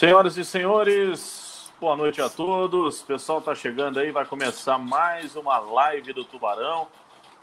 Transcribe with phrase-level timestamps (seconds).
[0.00, 3.02] Senhoras e senhores, boa noite a todos.
[3.02, 6.88] O pessoal está chegando aí, vai começar mais uma live do Tubarão.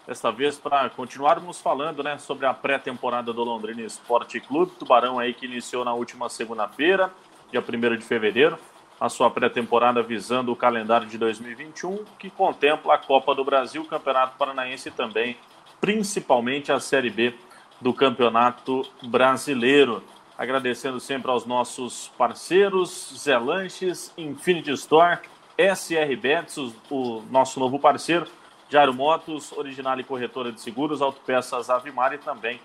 [0.07, 4.71] Desta vez para continuarmos falando né, sobre a pré-temporada do Londrina Esporte Clube.
[4.71, 7.13] Tubarão aí que iniciou na última segunda-feira,
[7.51, 8.57] dia 1 de fevereiro,
[8.99, 14.35] a sua pré-temporada visando o calendário de 2021, que contempla a Copa do Brasil, Campeonato
[14.35, 15.37] Paranaense e também,
[15.79, 17.35] principalmente, a Série B
[17.79, 20.01] do Campeonato Brasileiro.
[20.37, 25.19] Agradecendo sempre aos nossos parceiros, Zé Lanches, Infinity Store,
[25.57, 26.57] SR Bets,
[26.91, 28.27] o nosso novo parceiro,
[28.69, 32.61] Jairo Motos, Original e Corretora de Seguros, Autopeças Avimar e também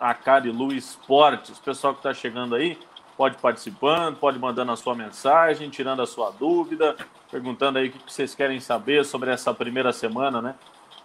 [0.00, 1.60] a Carilu Esportes.
[1.60, 2.76] Pessoal que está chegando aí,
[3.16, 6.96] pode participando, pode mandando a sua mensagem, tirando a sua dúvida,
[7.30, 10.54] perguntando aí o que vocês querem saber sobre essa primeira semana, né?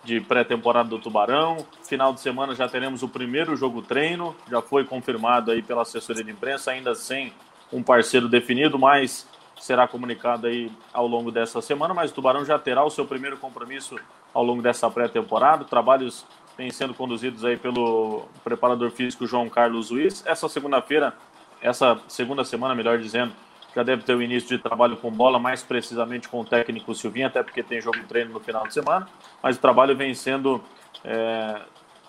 [0.03, 1.66] De pré-temporada do Tubarão.
[1.84, 6.23] Final de semana já teremos o primeiro jogo treino, já foi confirmado aí pela assessoria
[6.23, 7.34] de imprensa, ainda sem
[7.71, 9.27] um parceiro definido, mas
[9.59, 11.94] será comunicado aí ao longo dessa semana.
[11.94, 13.97] Mas o Tubarão já terá o seu primeiro compromisso
[14.33, 15.64] ao longo dessa pré-temporada.
[15.64, 16.25] Trabalhos
[16.58, 20.23] vêm sendo conduzidos aí pelo preparador físico João Carlos Luiz.
[20.25, 21.14] Essa segunda-feira,
[21.61, 23.33] essa segunda semana, melhor dizendo,
[23.75, 27.27] já deve ter o início de trabalho com bola, mais precisamente com o técnico Silvinho,
[27.27, 29.07] até porque tem jogo treino no final de semana,
[29.41, 30.63] mas o trabalho vem sendo
[31.03, 31.61] é,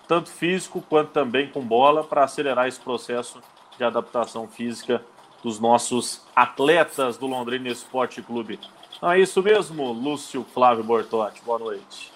[0.07, 3.41] tanto físico quanto também com bola para acelerar esse processo
[3.77, 5.03] de adaptação física
[5.43, 8.59] dos nossos atletas do Londrina Esporte Clube.
[9.01, 11.41] Não é isso mesmo, Lúcio Flávio Bortotti.
[11.43, 12.11] Boa noite.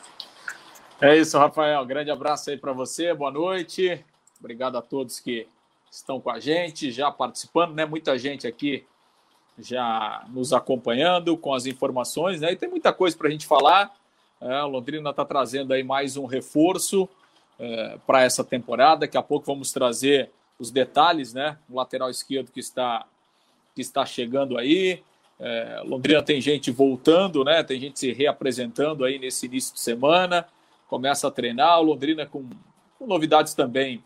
[1.01, 1.85] É isso, Rafael.
[1.85, 3.13] Grande abraço aí para você.
[3.13, 4.03] Boa noite.
[4.39, 5.47] Obrigado a todos que
[5.91, 7.85] estão com a gente, já participando, né?
[7.85, 8.85] Muita gente aqui
[9.61, 12.51] já nos acompanhando com as informações, né?
[12.51, 13.93] E tem muita coisa para a gente falar.
[14.41, 17.09] É, Londrina está trazendo aí mais um reforço
[17.59, 19.01] é, para essa temporada.
[19.01, 21.57] Daqui a pouco vamos trazer os detalhes, né?
[21.69, 23.05] O lateral esquerdo que está
[23.75, 25.03] que está chegando aí.
[25.39, 27.63] É, Londrina tem gente voltando, né?
[27.63, 30.45] Tem gente se reapresentando aí nesse início de semana.
[30.87, 31.79] Começa a treinar.
[31.79, 32.49] O Londrina com,
[32.97, 34.03] com novidades também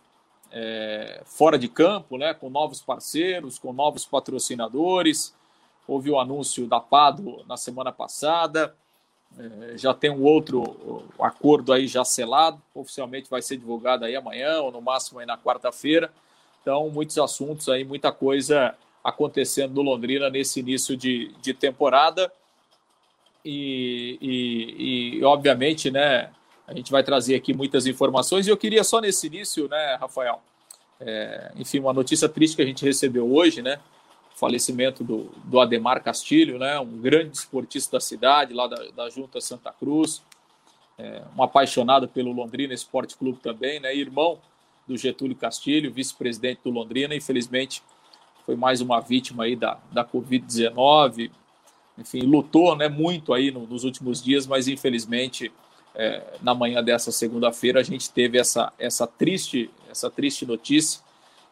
[0.52, 2.34] é, fora de campo, né?
[2.34, 5.34] Com novos parceiros, com novos patrocinadores.
[5.88, 8.75] Houve o anúncio da Pado na semana passada.
[9.38, 12.61] É, já tem um outro acordo aí já selado.
[12.73, 16.11] Oficialmente vai ser divulgado aí amanhã ou no máximo aí na quarta-feira.
[16.61, 22.31] Então, muitos assuntos aí, muita coisa acontecendo no Londrina nesse início de, de temporada.
[23.44, 26.31] E, e, e, obviamente, né,
[26.65, 28.47] a gente vai trazer aqui muitas informações.
[28.47, 30.41] E eu queria só nesse início, né, Rafael,
[31.01, 33.79] é, enfim, uma notícia triste que a gente recebeu hoje, né,
[34.35, 39.39] falecimento do, do Ademar Castilho, né, um grande esportista da cidade, lá da, da Junta
[39.39, 40.21] Santa Cruz,
[40.97, 44.39] é, um apaixonado pelo Londrina Esporte Clube também, né, irmão
[44.88, 47.81] do Getúlio Castilho, vice-presidente do Londrina, infelizmente
[48.45, 51.31] foi mais uma vítima aí da, da Covid-19,
[51.97, 55.51] enfim, lutou né, muito aí no, nos últimos dias, mas infelizmente
[55.95, 61.01] é, na manhã dessa segunda-feira a gente teve essa, essa, triste, essa triste notícia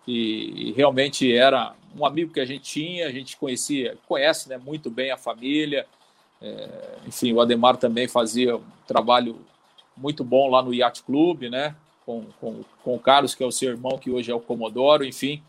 [0.08, 4.58] e, e, realmente era um amigo que a gente tinha, a gente conhecia, conhece né,
[4.58, 5.86] muito bem a família.
[6.42, 9.40] É, enfim, o Ademar também fazia um trabalho
[9.96, 11.76] muito bom lá no Yacht Clube, né?
[12.06, 15.06] Com, com, com o Carlos, que é o seu irmão, que hoje é o Comodoro,
[15.06, 15.42] enfim,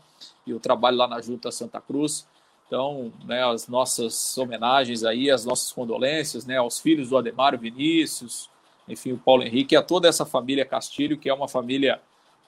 [0.45, 2.27] e o trabalho lá na Junta Santa Cruz.
[2.67, 8.49] Então, né, as nossas homenagens aí, as nossas condolências, né, aos filhos do Ademar, Vinícius,
[8.87, 12.01] enfim, o Paulo Henrique, a toda essa família Castilho, que é uma família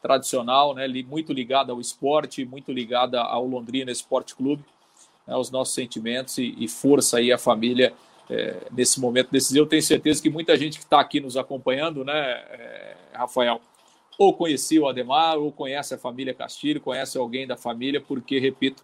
[0.06, 4.64] tradicional, né, muito ligada ao esporte, muito ligada ao Londrina Esporte Clube,
[5.26, 7.92] né, os nossos sentimentos e, e, força aí à família
[8.30, 9.66] é, nesse momento decisivo.
[9.66, 13.60] Eu tenho certeza que muita gente que está aqui nos acompanhando, né, é, Rafael,
[14.16, 18.84] ou conhecia o Ademar, ou conhece a família Castilho, conhece alguém da família, porque, repito,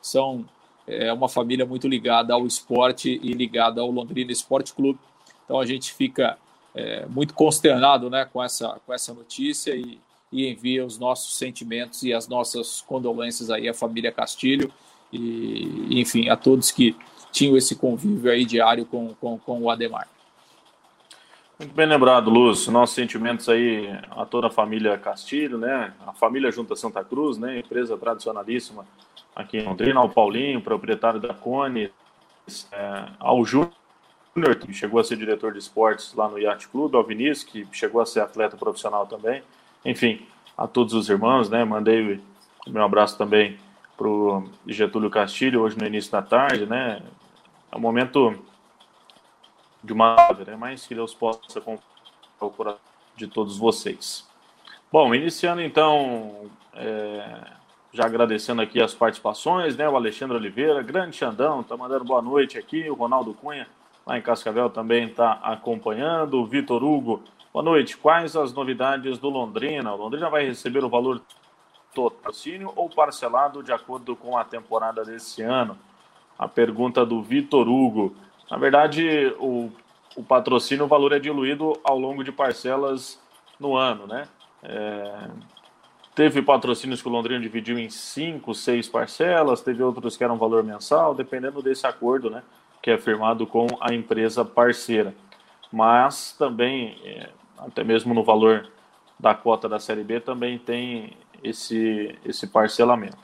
[0.00, 0.44] são
[0.86, 5.00] é, uma família muito ligada ao esporte e ligada ao Londrina Esporte Clube.
[5.44, 6.38] Então a gente fica
[6.72, 9.98] é, muito consternado né, com, essa, com essa notícia e,
[10.32, 14.72] e envia os nossos sentimentos e as nossas condolências aí à família Castilho
[15.12, 16.96] e, enfim, a todos que
[17.32, 20.08] tinham esse convívio aí diário com, com, com o Ademar.
[21.58, 22.72] Muito bem lembrado, Lúcio.
[22.72, 25.92] Nossos sentimentos aí a toda a família Castilho, né?
[26.06, 27.58] A família Junta Santa Cruz, né?
[27.58, 28.86] Empresa tradicionalíssima
[29.36, 31.90] aqui em Londrina, ao Paulinho, proprietário da Cone,
[32.72, 33.74] é, ao Júnior,
[34.60, 38.00] que chegou a ser diretor de esportes lá no Yacht Clube, ao Vinícius, que chegou
[38.00, 39.42] a ser atleta profissional também,
[39.84, 41.64] enfim, a todos os irmãos, né?
[41.64, 42.20] Mandei
[42.66, 43.58] meu abraço também
[43.96, 47.02] para o Getúlio Castilho, hoje no início da tarde, né?
[47.70, 48.34] É um momento
[49.82, 50.16] de uma
[50.46, 50.56] né?
[50.58, 51.60] mas que Deus possa
[52.40, 52.80] o coração
[53.16, 54.26] de todos vocês.
[54.92, 57.42] Bom, iniciando então é,
[57.92, 59.88] já agradecendo aqui as participações, né?
[59.88, 62.88] O Alexandre Oliveira, grande Xandão, tá mandando boa noite aqui.
[62.88, 63.66] O Ronaldo Cunha,
[64.06, 66.40] lá em Cascavel, também está acompanhando.
[66.40, 67.96] O Vitor Hugo, boa noite.
[67.96, 69.92] Quais as novidades do Londrina?
[69.92, 71.20] O Londrina vai receber o valor
[71.94, 75.76] patrocínio ou parcelado de acordo com a temporada desse ano?
[76.38, 78.14] A pergunta do Vitor Hugo.
[78.50, 79.70] Na verdade, o,
[80.16, 83.20] o patrocínio, o valor é diluído ao longo de parcelas
[83.58, 84.26] no ano, né?
[84.62, 85.28] É,
[86.14, 90.62] teve patrocínios que o Londrina dividiu em cinco, seis parcelas, teve outros que eram valor
[90.62, 92.42] mensal, dependendo desse acordo, né?
[92.80, 95.14] Que é firmado com a empresa parceira.
[95.72, 97.28] Mas também, é,
[97.66, 98.68] até mesmo no valor
[99.18, 103.18] da cota da Série B, também tem esse, esse parcelamento.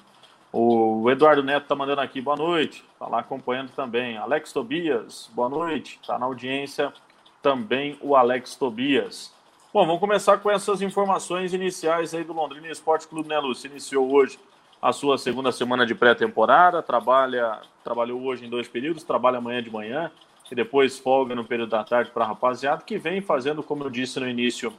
[0.52, 4.16] O Eduardo Neto está mandando aqui, boa noite, está lá acompanhando também.
[4.16, 6.92] Alex Tobias, boa noite, está na audiência
[7.42, 9.32] também o Alex Tobias.
[9.72, 13.70] Bom, vamos começar com essas informações iniciais aí do Londrina Esporte Clube, né, Lúcio?
[13.70, 14.38] Iniciou hoje
[14.80, 19.70] a sua segunda semana de pré-temporada, trabalha, trabalhou hoje em dois períodos, trabalha amanhã de
[19.70, 20.10] manhã
[20.50, 23.90] e depois folga no período da tarde para a rapaziada, que vem fazendo, como eu
[23.90, 24.72] disse no início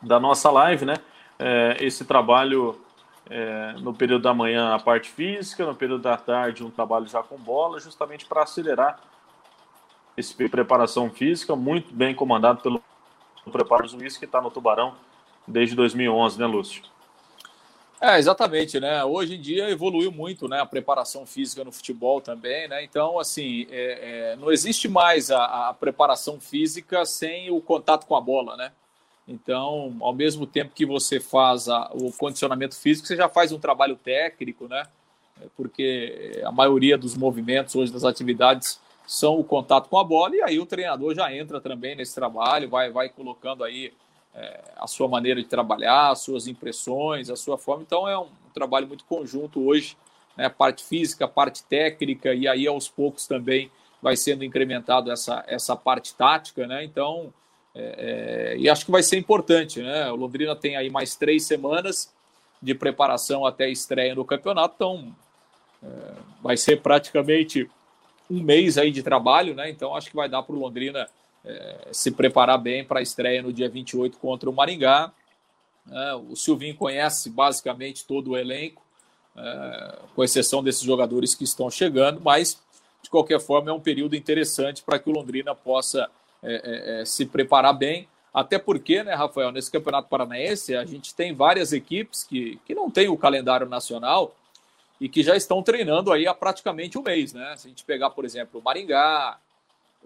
[0.00, 0.94] da nossa live, né?
[1.38, 2.80] É, esse trabalho
[3.28, 7.22] é, no período da manhã a parte física, no período da tarde um trabalho já
[7.22, 9.00] com bola, justamente para acelerar
[10.16, 12.82] esse preparação física, muito bem comandado pelo
[13.52, 14.94] preparo Luiz, que está no Tubarão
[15.46, 16.82] desde 2011, né, Lúcio?
[18.00, 19.02] É, exatamente, né?
[19.04, 20.60] Hoje em dia evoluiu muito, né?
[20.60, 22.84] A preparação física no futebol também, né?
[22.84, 28.14] Então, assim, é, é, não existe mais a, a, preparação física sem o contato com
[28.14, 28.70] a bola, né?
[29.26, 33.58] Então, ao mesmo tempo que você faz a, o condicionamento físico, você já faz um
[33.58, 34.86] trabalho técnico, né?
[35.56, 40.42] Porque a maioria dos movimentos hoje das atividades são o contato com a bola, e
[40.42, 43.92] aí o treinador já entra também nesse trabalho, vai, vai colocando aí
[44.36, 47.82] é, a sua maneira de trabalhar, as suas impressões, a sua forma.
[47.82, 49.96] Então é um, trabalho muito conjunto hoje,
[50.36, 50.48] né?
[50.48, 56.14] Parte física, parte técnica, e aí aos poucos também vai sendo incrementado essa, essa parte
[56.14, 56.84] tática, né?
[56.84, 57.32] Então
[57.74, 60.10] é, é, e acho que vai ser importante, né?
[60.10, 62.14] O Londrina tem aí mais três semanas
[62.62, 65.14] de preparação até a estreia no campeonato, então
[65.82, 66.12] é,
[66.42, 67.70] vai ser praticamente
[68.30, 69.68] um mês aí de trabalho, né?
[69.68, 71.06] Então acho que vai dar para o Londrina
[71.46, 75.12] é, se preparar bem para a estreia no dia 28 contra o Maringá.
[75.90, 78.82] É, o Silvinho conhece basicamente todo o elenco,
[79.36, 82.60] é, com exceção desses jogadores que estão chegando, mas
[83.00, 86.10] de qualquer forma é um período interessante para que o Londrina possa
[86.42, 88.08] é, se preparar bem.
[88.34, 92.90] Até porque, né, Rafael, nesse Campeonato Paranaense, a gente tem várias equipes que, que não
[92.90, 94.34] têm o calendário nacional
[95.00, 97.54] e que já estão treinando aí há praticamente um mês, né?
[97.56, 99.38] Se a gente pegar, por exemplo, o Maringá,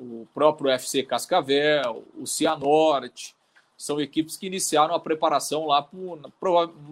[0.01, 3.37] o próprio FC Cascavel, o Cianorte,
[3.77, 6.19] são equipes que iniciaram a preparação lá, por,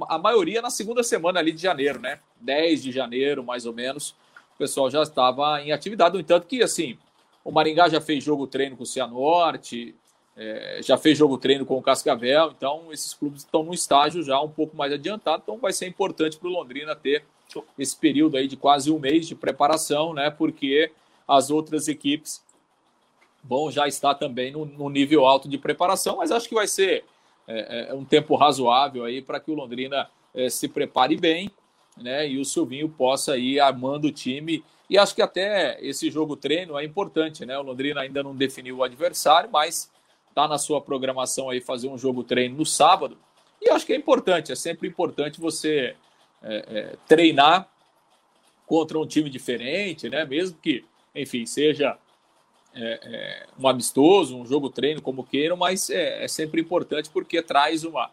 [0.08, 2.20] a maioria na segunda semana ali de janeiro, né?
[2.40, 4.10] 10 de janeiro, mais ou menos,
[4.54, 6.14] o pessoal já estava em atividade.
[6.14, 6.98] No entanto, que assim,
[7.44, 9.94] o Maringá já fez jogo treino com o Cianorte,
[10.36, 14.40] é, já fez jogo treino com o Cascavel, então esses clubes estão num estágio já
[14.40, 17.24] um pouco mais adiantado, então vai ser importante para o Londrina ter
[17.78, 20.30] esse período aí de quase um mês de preparação, né?
[20.30, 20.90] Porque
[21.26, 22.42] as outras equipes
[23.42, 27.04] vão já estar também no, no nível alto de preparação, mas acho que vai ser
[27.46, 31.50] é, é, um tempo razoável aí para que o Londrina é, se prepare bem,
[31.96, 32.28] né?
[32.28, 36.78] E o Silvinho possa ir armando o time e acho que até esse jogo treino
[36.78, 37.58] é importante, né?
[37.58, 39.90] O Londrina ainda não definiu o adversário, mas
[40.28, 43.18] está na sua programação aí fazer um jogo treino no sábado.
[43.60, 45.96] E acho que é importante, é sempre importante você
[46.42, 47.68] é, é, treinar
[48.66, 50.24] contra um time diferente, né?
[50.24, 50.84] Mesmo que,
[51.14, 51.98] enfim, seja
[52.74, 57.42] é, é um amistoso, um jogo treino, como queiram, mas é, é sempre importante porque
[57.42, 58.10] traz uma,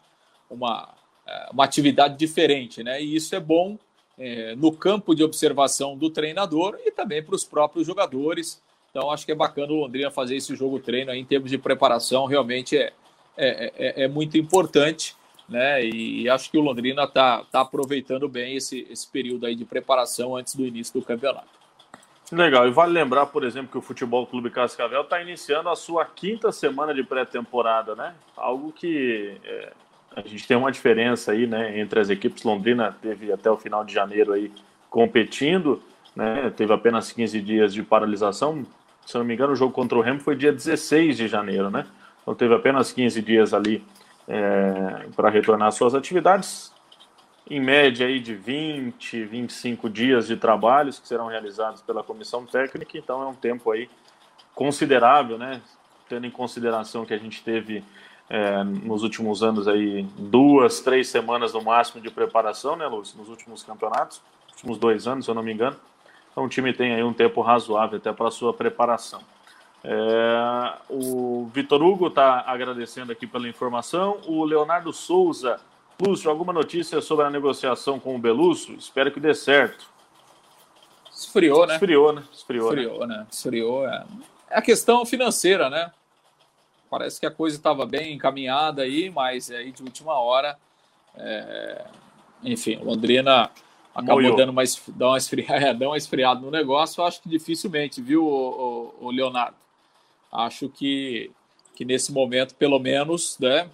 [0.49, 0.93] uma,
[1.25, 3.01] é, uma atividade diferente, né?
[3.01, 3.77] E isso é bom
[4.17, 8.61] é, no campo de observação do treinador e também para os próprios jogadores.
[8.89, 11.57] Então, acho que é bacana o Londrina fazer esse jogo treino aí, em termos de
[11.57, 12.93] preparação, realmente é,
[13.37, 15.15] é, é, é muito importante.
[15.47, 15.85] Né?
[15.85, 20.35] E acho que o Londrina está tá aproveitando bem esse, esse período aí de preparação
[20.35, 21.64] antes do início do campeonato.
[22.31, 26.03] Legal, e vale lembrar, por exemplo, que o Futebol Clube Cascavel está iniciando a sua
[26.05, 28.15] quinta semana de pré-temporada, né?
[28.35, 29.71] Algo que é,
[30.15, 32.43] a gente tem uma diferença aí, né, entre as equipes.
[32.43, 34.51] Londrina teve até o final de janeiro aí
[34.89, 35.81] competindo,
[36.15, 38.65] né, teve apenas 15 dias de paralisação.
[39.05, 41.85] Se não me engano, o jogo contra o Remo foi dia 16 de janeiro, né?
[42.21, 43.83] Então teve apenas 15 dias ali
[44.27, 46.73] é, para retornar às suas atividades.
[47.47, 52.97] Em média aí de 20, 25 dias de trabalhos que serão realizados pela comissão técnica,
[52.97, 53.87] então é um tempo aí
[54.55, 55.61] considerável, né?
[56.09, 57.83] Tendo em consideração que a gente teve
[58.29, 63.17] é, nos últimos anos aí duas, três semanas no máximo de preparação, né, Lúcio?
[63.17, 64.21] Nos últimos campeonatos,
[64.51, 65.75] últimos dois anos, se eu não me engano.
[66.31, 69.21] Então o time tem aí um tempo razoável até para sua preparação.
[69.83, 74.17] É, o Vitor Hugo está agradecendo aqui pela informação.
[74.25, 75.59] O Leonardo Souza,
[75.99, 78.73] Lúcio, alguma notícia sobre a negociação com o Belusso?
[78.73, 79.89] Espero que dê certo.
[81.13, 81.75] Esfriou, né?
[81.75, 82.23] Esfriou, né?
[82.33, 83.17] Esfriou, Esfriou né?
[83.17, 83.27] né?
[83.31, 83.87] Esfriou.
[83.87, 84.05] É.
[84.49, 85.91] é a questão financeira, né?
[86.89, 90.57] Parece que a coisa estava bem encaminhada aí, mas aí de última hora,
[91.15, 91.85] é...
[92.43, 93.49] enfim, Londrina
[93.93, 94.35] acabou Moiou.
[94.35, 97.03] dando uma, dando uma, esfriada, dando uma esfriada no negócio.
[97.03, 99.55] Acho que dificilmente, viu, o, o, o Leonardo?
[100.31, 101.31] Acho que,
[101.73, 103.69] que nesse momento, pelo menos, né?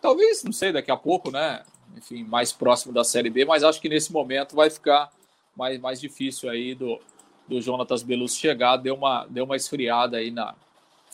[0.00, 1.62] Talvez, não sei, daqui a pouco, né?
[1.96, 5.10] Enfim, mais próximo da Série B, mas acho que nesse momento vai ficar
[5.56, 7.00] mais, mais difícil aí do,
[7.48, 8.76] do Jonatas Belus chegar.
[8.76, 10.54] Deu uma, deu uma esfriada aí na,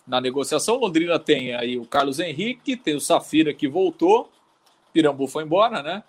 [0.06, 0.76] na negociação.
[0.76, 4.30] Londrina tem aí o Carlos Henrique, tem o Safira que voltou,
[4.92, 6.02] Pirambu foi embora, né?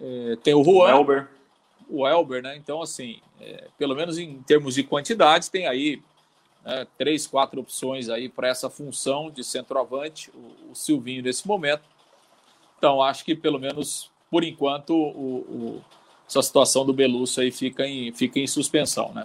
[0.00, 0.86] É, tem o Juan.
[0.86, 1.28] O Elber.
[1.88, 2.56] O Elber, né?
[2.56, 6.02] Então, assim, é, pelo menos em termos de quantidade, tem aí
[6.64, 11.82] né, três, quatro opções aí para essa função de centroavante, o, o, Silvinho nesse momento.
[12.82, 15.84] Então, acho que pelo menos por enquanto o, o,
[16.28, 19.24] essa situação do Belusso aí fica em, fica em suspensão, né?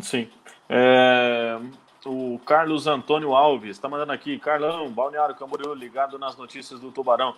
[0.00, 0.28] Sim.
[0.68, 1.60] É,
[2.04, 7.36] o Carlos Antônio Alves está mandando aqui, Carlão, Balneário Camboriú ligado nas notícias do Tubarão.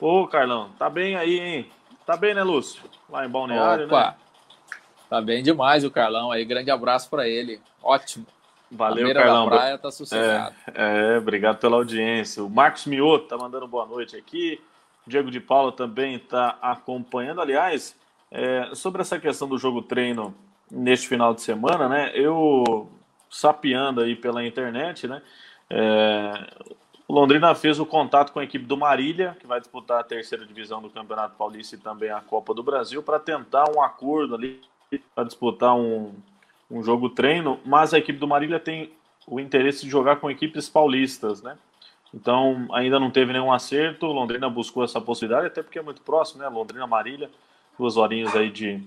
[0.00, 1.70] Ô, Carlão, tá bem aí, hein?
[2.06, 2.82] Tá bem, né, Lúcio?
[3.10, 4.12] Lá em Balneário, Opa.
[4.12, 4.14] né?
[5.10, 6.42] Tá bem demais o Carlão aí.
[6.46, 7.60] Grande abraço para ele.
[7.82, 8.24] Ótimo.
[8.70, 9.44] Valeu, Carlão.
[9.44, 10.54] Da praia tá sossegado.
[10.72, 12.42] É, é, obrigado pela audiência.
[12.42, 14.58] O Marcos Mioto tá mandando boa noite aqui.
[15.06, 17.40] Diego de Paula também está acompanhando.
[17.40, 17.96] Aliás,
[18.30, 20.34] é, sobre essa questão do jogo treino
[20.70, 22.12] neste final de semana, né?
[22.14, 22.88] Eu
[23.28, 25.22] sapeando aí pela internet, né?
[25.68, 26.32] É,
[27.08, 30.80] Londrina fez o contato com a equipe do Marília, que vai disputar a terceira divisão
[30.80, 34.60] do Campeonato Paulista e também a Copa do Brasil, para tentar um acordo ali
[35.14, 36.14] para disputar um,
[36.70, 38.92] um jogo treino, mas a equipe do Marília tem
[39.26, 41.56] o interesse de jogar com equipes paulistas, né?
[42.12, 44.06] Então ainda não teve nenhum acerto.
[44.06, 46.48] Londrina buscou essa possibilidade, até porque é muito próximo, né?
[46.48, 47.30] Londrina Marília,
[47.78, 48.82] duas horinhas aí de,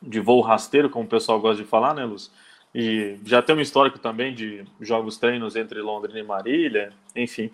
[0.00, 2.30] de voo rasteiro, como o pessoal gosta de falar, né, Luz?
[2.74, 7.50] E já tem um histórico também de jogos treinos entre Londrina e Marília, enfim.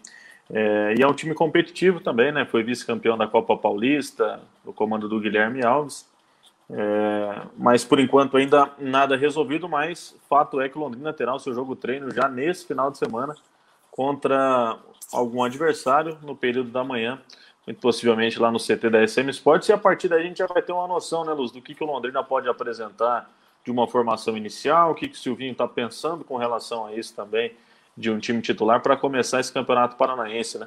[0.51, 2.45] É, e é um time competitivo também, né?
[2.45, 6.11] Foi vice-campeão da Copa Paulista, no comando do Guilherme Alves.
[6.71, 11.53] É, mas por enquanto ainda nada resolvido, mas fato é que Londrina terá o seu
[11.53, 13.35] jogo treino já nesse final de semana
[13.93, 14.79] contra
[15.13, 17.21] algum adversário no período da manhã,
[17.67, 20.47] muito possivelmente lá no CT da SM Sports, e a partir daí a gente já
[20.47, 23.31] vai ter uma noção, né, Luz, do que, que o Londrina pode apresentar
[23.65, 27.15] de uma formação inicial, o que, que o Silvinho está pensando com relação a isso
[27.15, 27.55] também,
[27.97, 30.67] de um time titular para começar esse campeonato paranaense, né?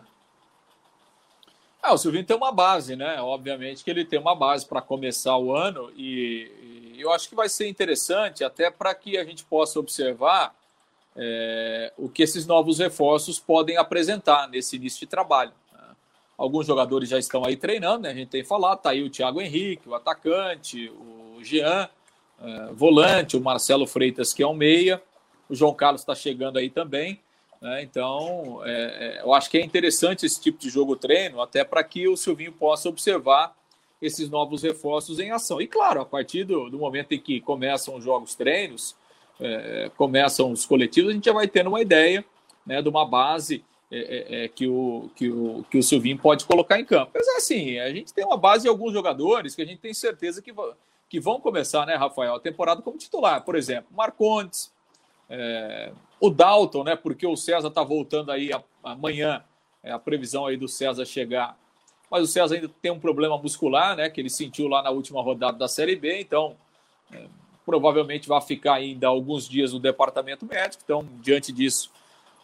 [1.82, 3.20] Ah, o Silvinho tem uma base, né?
[3.22, 7.36] Obviamente que ele tem uma base para começar o ano e, e, eu acho que
[7.36, 10.55] vai ser interessante até para que a gente possa observar
[11.15, 15.53] é, o que esses novos reforços podem apresentar nesse início de trabalho.
[15.72, 15.79] Né?
[16.38, 18.10] Alguns jogadores já estão aí treinando, né?
[18.10, 21.89] A gente tem falado, tá aí o Thiago Henrique, o atacante, o Jean,
[22.41, 25.01] é, volante, o Marcelo Freitas, que é um meia,
[25.50, 27.19] o João Carlos está chegando aí também.
[27.62, 27.84] Né?
[27.84, 28.72] Então, é,
[29.17, 32.17] é, eu acho que é interessante esse tipo de jogo treino, até para que o
[32.17, 33.55] Silvinho possa observar
[34.01, 35.62] esses novos reforços em ação.
[35.62, 38.95] E claro, a partir do, do momento em que começam os jogos treinos,
[39.39, 42.24] é, começam os coletivos, a gente já vai tendo uma ideia
[42.65, 46.46] né, de uma base é, é, é, que, o, que, o, que o Silvinho pode
[46.46, 47.12] colocar em campo.
[47.13, 50.42] Mas assim, a gente tem uma base de alguns jogadores que a gente tem certeza
[50.42, 50.54] que,
[51.10, 53.44] que vão começar, né, Rafael, a temporada como titular.
[53.44, 54.74] Por exemplo, Marcondes,
[55.30, 56.96] é, o Dalton, né?
[56.96, 58.51] Porque o César está voltando aí
[58.84, 59.44] amanhã,
[59.84, 61.58] é a previsão aí do César chegar.
[62.10, 64.10] Mas o César ainda tem um problema muscular, né?
[64.10, 66.56] Que ele sentiu lá na última rodada da Série B, então
[67.12, 67.25] é,
[67.65, 70.84] provavelmente vai ficar ainda alguns dias no departamento médico.
[70.84, 71.91] Então, diante disso,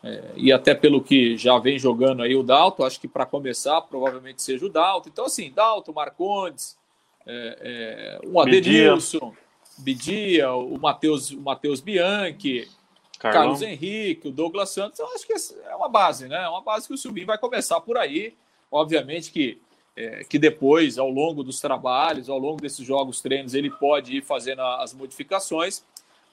[0.04, 3.82] é, e até pelo que já vem jogando aí o Dalton, acho que para começar,
[3.82, 5.10] provavelmente seja o Dalton.
[5.10, 6.78] Então, assim, Dalton, Marcondes,
[7.26, 9.34] é, é, o Adenilson,
[9.78, 12.68] Bidia, o Matheus o Mateus Bianchi,
[13.20, 13.42] Carlão.
[13.42, 15.34] Carlos Henrique, o Douglas Santos, eu acho que
[15.68, 16.44] é uma base, né?
[16.44, 18.34] É uma base que o Silvinho vai começar por aí.
[18.72, 19.62] Obviamente que,
[19.96, 24.24] é, que depois, ao longo dos trabalhos, ao longo desses jogos treinos, ele pode ir
[24.24, 25.84] fazendo as modificações,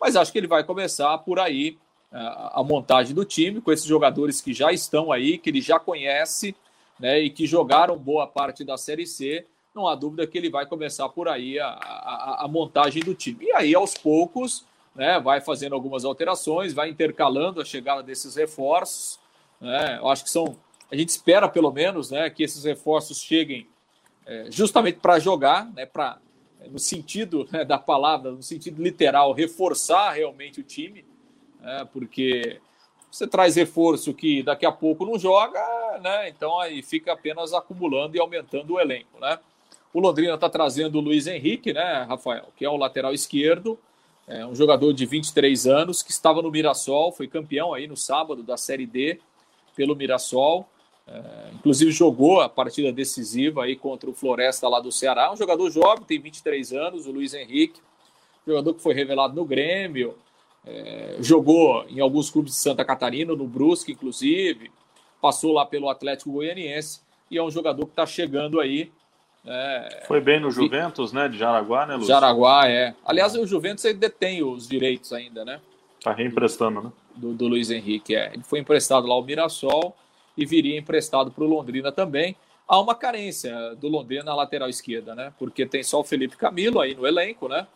[0.00, 1.76] mas acho que ele vai começar por aí
[2.12, 5.78] a, a montagem do time, com esses jogadores que já estão aí, que ele já
[5.78, 6.54] conhece,
[6.98, 7.20] né?
[7.20, 9.46] E que jogaram boa parte da Série C.
[9.74, 13.44] Não há dúvida que ele vai começar por aí a, a, a montagem do time.
[13.44, 19.18] E aí, aos poucos, né, vai fazendo algumas alterações, vai intercalando a chegada desses reforços.
[19.60, 19.98] Né?
[20.00, 20.56] Eu acho que são
[20.90, 23.66] A gente espera, pelo menos, né, que esses reforços cheguem
[24.26, 26.18] é, justamente para jogar, né, para
[26.70, 31.04] no sentido né, da palavra, no sentido literal, reforçar realmente o time,
[31.60, 32.60] né, porque
[33.10, 35.60] você traz reforço que daqui a pouco não joga,
[36.02, 39.18] né, então aí fica apenas acumulando e aumentando o elenco.
[39.20, 39.38] Né.
[39.92, 43.78] O Londrina está trazendo o Luiz Henrique, né, Rafael, que é o lateral esquerdo,
[44.26, 48.42] é um jogador de 23 anos que estava no Mirassol, foi campeão aí no sábado
[48.42, 49.18] da Série D
[49.74, 50.68] pelo Mirassol.
[51.10, 55.32] É, inclusive jogou a partida decisiva aí contra o Floresta lá do Ceará.
[55.32, 57.80] Um jogador jovem, tem 23 anos, o Luiz Henrique,
[58.46, 60.14] jogador que foi revelado no Grêmio,
[60.66, 64.70] é, jogou em alguns clubes de Santa Catarina, no Brusque, inclusive,
[65.20, 67.00] passou lá pelo Atlético Goianiense
[67.30, 68.90] e é um jogador que está chegando aí.
[69.46, 71.14] É, foi bem no Juventus, e...
[71.14, 71.28] né?
[71.28, 72.08] De Jaraguá, né, Lúcio?
[72.08, 72.94] Jaraguá, é.
[73.04, 75.60] Aliás, o Juventus detém os direitos ainda, né?
[75.98, 76.92] Está reemprestando, né?
[77.16, 78.32] Do, do Luiz Henrique, é.
[78.34, 79.96] Ele foi emprestado lá ao Mirassol
[80.38, 82.36] e viria emprestado para o Londrina também.
[82.66, 85.32] Há uma carência do Londrina na lateral esquerda, né?
[85.38, 87.66] Porque tem só o Felipe Camilo aí no elenco, né?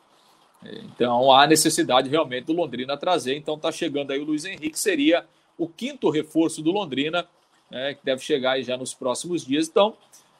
[0.64, 3.36] Então há necessidade realmente do Londrina trazer.
[3.36, 5.26] Então está chegando aí o Luiz Henrique, seria
[5.58, 7.26] o quinto reforço do Londrina,
[7.68, 9.68] né, que deve chegar aí já nos próximos dias.
[9.68, 9.94] Então,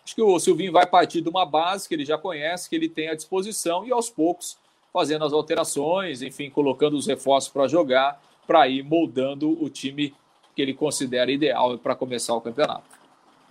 [0.05, 2.89] acho que o Silvinho vai partir de uma base que ele já conhece, que ele
[2.89, 4.57] tem à disposição, e aos poucos
[4.93, 10.15] fazendo as alterações, enfim, colocando os reforços para jogar, para ir moldando o time
[10.55, 13.03] que ele considera ideal para começar o campeonato.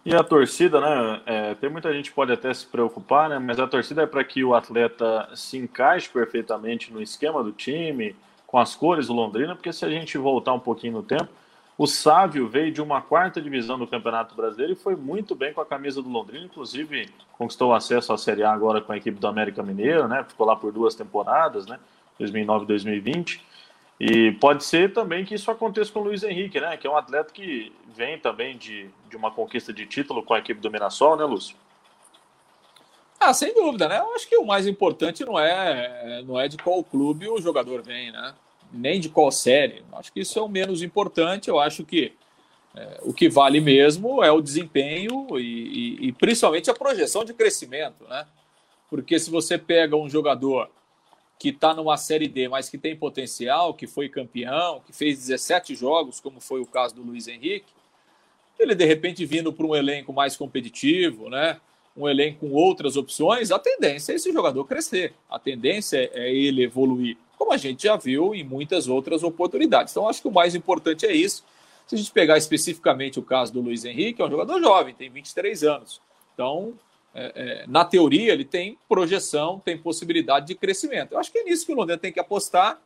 [0.03, 1.21] E a torcida, né?
[1.25, 3.37] É, tem muita gente pode até se preocupar, né?
[3.37, 8.15] Mas a torcida é para que o atleta se encaixe perfeitamente no esquema do time,
[8.47, 11.29] com as cores do Londrina, porque se a gente voltar um pouquinho no tempo,
[11.77, 15.61] o Sávio veio de uma quarta divisão do Campeonato Brasileiro e foi muito bem com
[15.61, 19.27] a camisa do Londrina, inclusive conquistou acesso à Série A agora com a equipe do
[19.27, 20.23] América Mineiro, né?
[20.27, 21.79] Ficou lá por duas temporadas, né?
[22.19, 23.41] 2009 e 2020.
[24.03, 26.75] E pode ser também que isso aconteça com o Luiz Henrique, né?
[26.75, 30.39] Que é um atleta que vem também de, de uma conquista de título com a
[30.39, 31.55] equipe do Mirassol, né, Lúcio?
[33.19, 33.99] Ah, sem dúvida, né?
[33.99, 37.83] Eu acho que o mais importante não é, não é de qual clube o jogador
[37.83, 38.33] vem, né?
[38.73, 39.83] Nem de qual série.
[39.93, 41.47] Acho que isso é o menos importante.
[41.47, 42.13] Eu acho que
[42.75, 47.35] é, o que vale mesmo é o desempenho e, e, e principalmente a projeção de
[47.35, 48.25] crescimento, né?
[48.89, 50.71] Porque se você pega um jogador
[51.41, 55.73] que está numa Série D, mas que tem potencial, que foi campeão, que fez 17
[55.73, 57.73] jogos, como foi o caso do Luiz Henrique,
[58.59, 61.59] ele de repente vindo para um elenco mais competitivo, né?
[61.97, 66.61] um elenco com outras opções, a tendência é esse jogador crescer, a tendência é ele
[66.61, 69.93] evoluir, como a gente já viu em muitas outras oportunidades.
[69.93, 71.43] Então, acho que o mais importante é isso.
[71.87, 75.09] Se a gente pegar especificamente o caso do Luiz Henrique, é um jogador jovem, tem
[75.09, 75.99] 23 anos.
[76.35, 76.75] Então,
[77.13, 81.11] é, é, na teoria, ele tem projeção, tem possibilidade de crescimento.
[81.11, 82.79] Eu acho que é nisso que o Londrina tem que apostar,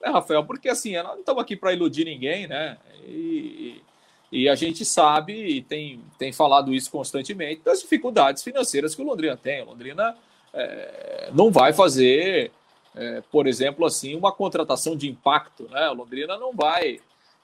[0.00, 0.44] né, Rafael?
[0.44, 2.78] Porque assim, nós não estamos aqui para iludir ninguém, né?
[3.04, 3.82] E,
[4.30, 9.04] e, a gente sabe e tem, tem falado isso constantemente das dificuldades financeiras que o
[9.04, 9.62] Londrina tem.
[9.62, 10.16] O Londrina
[10.54, 12.52] é, não vai fazer,
[12.94, 15.90] é, por exemplo, assim, uma contratação de impacto, né?
[15.90, 17.00] O Londrina não vai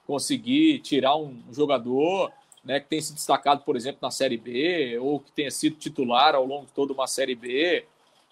[0.06, 2.30] conseguir tirar um jogador
[2.64, 6.34] né, que tem se destacado, por exemplo, na Série B, ou que tenha sido titular
[6.34, 7.84] ao longo de toda uma Série B.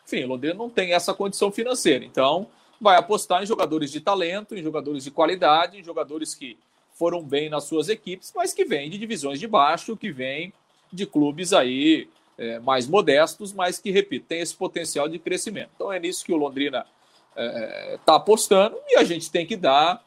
[0.07, 2.05] Enfim, o Londrina não tem essa condição financeira.
[2.05, 2.47] Então,
[2.81, 6.57] vai apostar em jogadores de talento, em jogadores de qualidade, em jogadores que
[6.95, 10.53] foram bem nas suas equipes, mas que vêm de divisões de baixo, que vêm
[10.93, 15.71] de clubes aí é, mais modestos, mas que, repito, tem esse potencial de crescimento.
[15.75, 16.87] Então, é nisso que o Londrina
[17.31, 20.03] está é, tá apostando e a gente tem que dar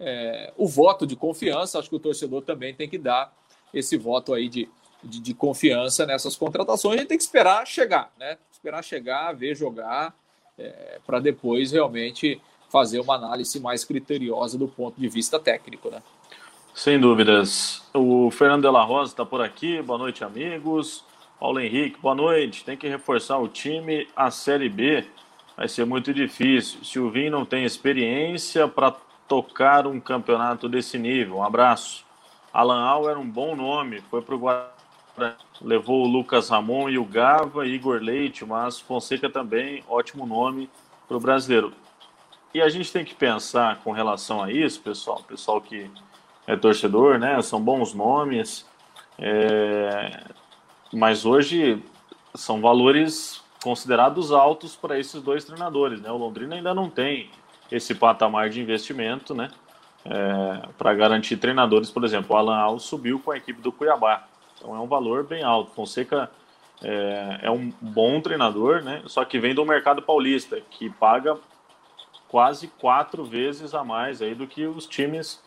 [0.00, 3.32] é, o voto de confiança, acho que o torcedor também tem que dar
[3.72, 4.68] esse voto aí de,
[5.02, 6.94] de, de confiança nessas contratações.
[6.94, 8.38] A gente tem que esperar chegar, né?
[8.50, 10.14] Esperar chegar, ver jogar,
[10.58, 16.02] é, para depois realmente fazer uma análise mais criteriosa do ponto de vista técnico, né?
[16.74, 17.82] Sem dúvidas.
[17.92, 19.82] O Fernando de la Rosa está por aqui.
[19.82, 21.04] Boa noite, amigos.
[21.38, 22.64] Paulo Henrique, boa noite.
[22.64, 24.08] Tem que reforçar o time.
[24.16, 25.04] A Série B
[25.54, 26.82] vai ser muito difícil.
[26.82, 28.96] Silvinho não tem experiência para
[29.28, 31.36] tocar um campeonato desse nível.
[31.36, 32.06] Um abraço.
[32.52, 36.98] Alan Al era um bom nome, foi para o Guarani, levou o Lucas Ramon e
[36.98, 40.68] o Gava, Igor Leite, mas Fonseca também, ótimo nome
[41.08, 41.72] para o brasileiro.
[42.54, 45.90] E a gente tem que pensar com relação a isso, pessoal, pessoal que
[46.46, 47.40] é torcedor, né?
[47.40, 48.66] São bons nomes,
[49.18, 50.24] é...
[50.92, 51.82] mas hoje
[52.34, 56.10] são valores considerados altos para esses dois treinadores, né?
[56.10, 57.30] O Londrina ainda não tem
[57.70, 59.48] esse patamar de investimento, né?
[60.04, 64.26] É, para garantir treinadores, por exemplo, o Alan Alves subiu com a equipe do Cuiabá,
[64.56, 65.72] então é um valor bem alto.
[65.72, 66.30] Fonseca
[66.82, 69.02] é, é, um bom treinador, né?
[69.06, 71.36] Só que vem do mercado paulista, que paga
[72.28, 75.42] quase quatro vezes a mais aí do que os times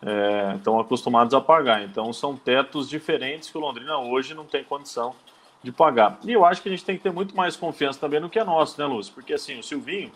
[0.00, 1.82] é, estão acostumados a pagar.
[1.82, 5.14] Então são tetos diferentes que o Londrina hoje não tem condição
[5.62, 6.18] de pagar.
[6.24, 8.38] E eu acho que a gente tem que ter muito mais confiança também no que
[8.38, 9.14] é nosso, né, Lúcio?
[9.14, 10.10] Porque assim, o Silvinho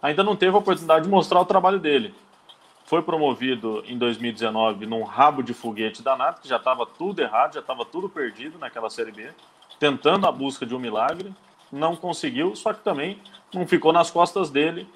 [0.00, 2.14] ainda não teve a oportunidade de mostrar o trabalho dele.
[2.88, 7.60] Foi promovido em 2019 num rabo de foguete danado, que já estava tudo errado, já
[7.60, 9.28] estava tudo perdido naquela Série B,
[9.78, 11.34] tentando a busca de um milagre,
[11.70, 13.20] não conseguiu, só que também
[13.52, 14.88] não ficou nas costas dele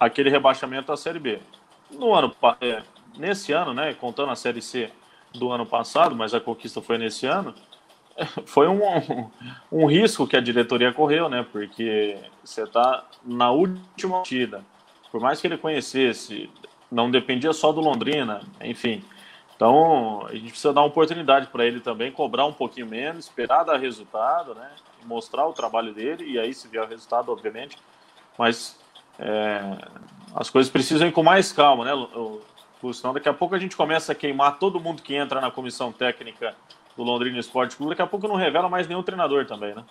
[0.00, 1.38] aquele rebaixamento da Série B.
[1.90, 2.82] No ano, é,
[3.18, 4.90] nesse ano, né, contando a Série C
[5.34, 7.54] do ano passado, mas a conquista foi nesse ano,
[8.46, 9.30] foi um, um,
[9.70, 11.44] um, risco que a diretoria correu, né?
[11.52, 14.64] Porque você está na última partida.
[15.14, 16.50] Por mais que ele conhecesse,
[16.90, 19.00] não dependia só do Londrina, enfim.
[19.54, 23.62] Então, a gente precisa dar uma oportunidade para ele também, cobrar um pouquinho menos, esperar
[23.62, 24.68] dar resultado, né?
[25.04, 27.78] Mostrar o trabalho dele, e aí se vier o resultado, obviamente.
[28.36, 28.76] Mas
[29.16, 29.78] é,
[30.34, 31.92] as coisas precisam ir com mais calma, né,
[32.92, 35.92] Senão daqui a pouco a gente começa a queimar todo mundo que entra na comissão
[35.92, 36.56] técnica
[36.96, 39.84] do Londrina Esporte Clube, daqui a pouco não revela mais nenhum treinador também, né?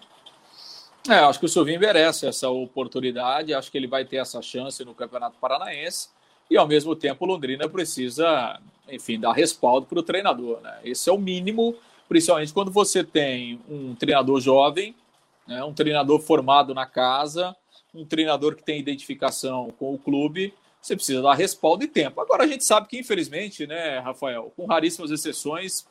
[1.09, 4.85] É, acho que o Silvinho merece essa oportunidade, acho que ele vai ter essa chance
[4.85, 6.07] no Campeonato Paranaense
[6.49, 10.79] e ao mesmo tempo Londrina precisa, enfim, dar respaldo para o treinador, né?
[10.83, 11.75] Esse é o mínimo,
[12.07, 14.95] principalmente quando você tem um treinador jovem,
[15.45, 17.53] né, um treinador formado na casa,
[17.93, 22.21] um treinador que tem identificação com o clube, você precisa dar respaldo e tempo.
[22.21, 25.85] Agora a gente sabe que, infelizmente, né, Rafael, com raríssimas exceções,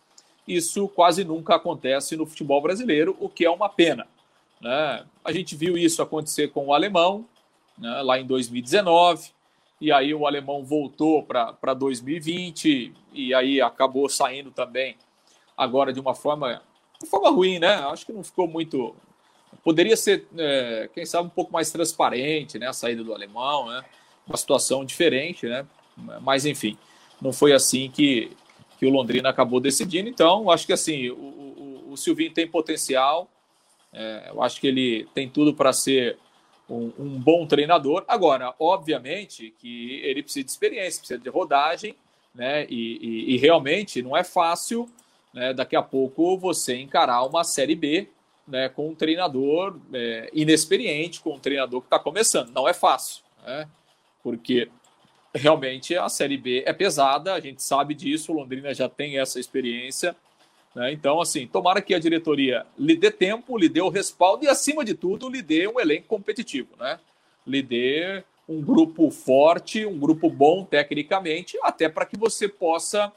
[0.49, 4.07] isso quase nunca acontece no futebol brasileiro, o que é uma pena.
[4.63, 5.05] Né?
[5.25, 7.27] A gente viu isso acontecer com o alemão,
[7.77, 9.31] né, lá em 2019,
[9.81, 14.97] e aí o alemão voltou para 2020, e aí acabou saindo também
[15.57, 16.63] agora de uma forma,
[17.03, 17.75] de forma ruim, né?
[17.91, 18.95] Acho que não ficou muito.
[19.65, 22.69] Poderia ser, é, quem sabe, um pouco mais transparente, né?
[22.69, 23.85] A saída do alemão, né?
[24.25, 25.67] Uma situação diferente, né?
[26.21, 26.79] Mas enfim,
[27.21, 28.31] não foi assim que,
[28.79, 30.09] que o Londrina acabou decidindo.
[30.09, 33.29] Então, acho que assim, o, o, o Silvinho tem potencial.
[33.93, 36.19] É, eu acho que ele tem tudo para ser
[36.69, 38.05] um, um, bom treinador.
[38.09, 41.95] Agora, obviamente que ele precisa de experiência, precisa de rodagem,
[42.35, 42.67] né?
[42.69, 44.89] E, e, e realmente não é fácil,
[45.35, 45.53] né?
[45.53, 48.09] Daqui a pouco você encarar uma Série B,
[48.49, 48.69] né?
[48.69, 52.51] Com um treinador é, inexperiente, com um treinador que está começando.
[52.51, 53.69] Não é fácil, né?
[54.23, 54.71] Porque
[55.35, 59.39] realmente a Série B é pesada, a gente sabe disso, o Londrina já tem essa
[59.39, 60.17] experiência.
[60.75, 60.93] Né?
[60.93, 64.85] Então, assim, tomara que a diretoria lhe dê tempo, lhe dê o respaldo e, acima
[64.85, 66.99] de tudo, lhe dê um elenco competitivo, né?
[67.47, 73.13] lhe dê um grupo forte, um grupo bom tecnicamente, até para que você possa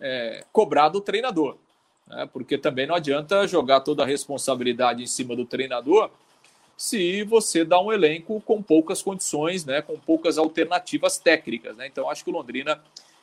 [0.00, 1.56] é, cobrar do treinador.
[2.06, 2.28] Né?
[2.32, 6.10] Porque também não adianta jogar toda a responsabilidade em cima do treinador
[6.76, 11.76] se você dá um elenco com poucas condições, né, com poucas alternativas técnicas.
[11.76, 11.86] Né?
[11.86, 12.82] Então, acho que o Londrina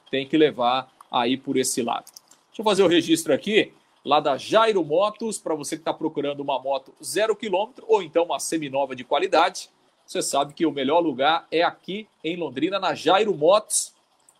[0.09, 2.05] tem que levar aí por esse lado.
[2.51, 3.71] Deixa eu fazer o registro aqui,
[4.03, 8.25] lá da Jairo Motos, para você que está procurando uma moto zero quilômetro ou então
[8.25, 9.69] uma seminova de qualidade.
[10.05, 13.93] Você sabe que o melhor lugar é aqui em Londrina, na Jairo Motos.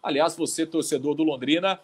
[0.04, 1.80] Aliás, você, torcedor do Londrina,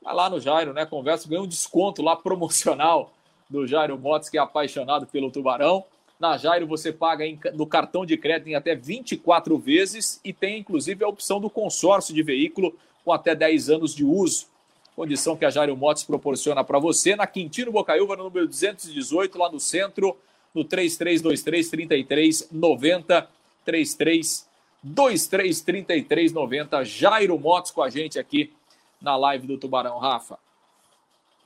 [0.00, 0.86] vai lá no Jairo, né?
[0.86, 3.12] Conversa, ganha um desconto lá promocional
[3.50, 5.84] do Jairo Motos, que é apaixonado pelo Tubarão.
[6.20, 10.60] Na Jairo você paga em, no cartão de crédito em até 24 vezes e tem
[10.60, 14.51] inclusive a opção do consórcio de veículo com até 10 anos de uso.
[14.94, 19.50] Condição que a Jairo Motos proporciona para você na Quintino Bocaiúva, no número 218, lá
[19.50, 20.16] no centro,
[20.54, 23.28] no 3323 3390
[23.64, 26.84] 3323 3390.
[26.84, 28.52] Jairo Motos com a gente aqui
[29.00, 30.38] na live do Tubarão, Rafa.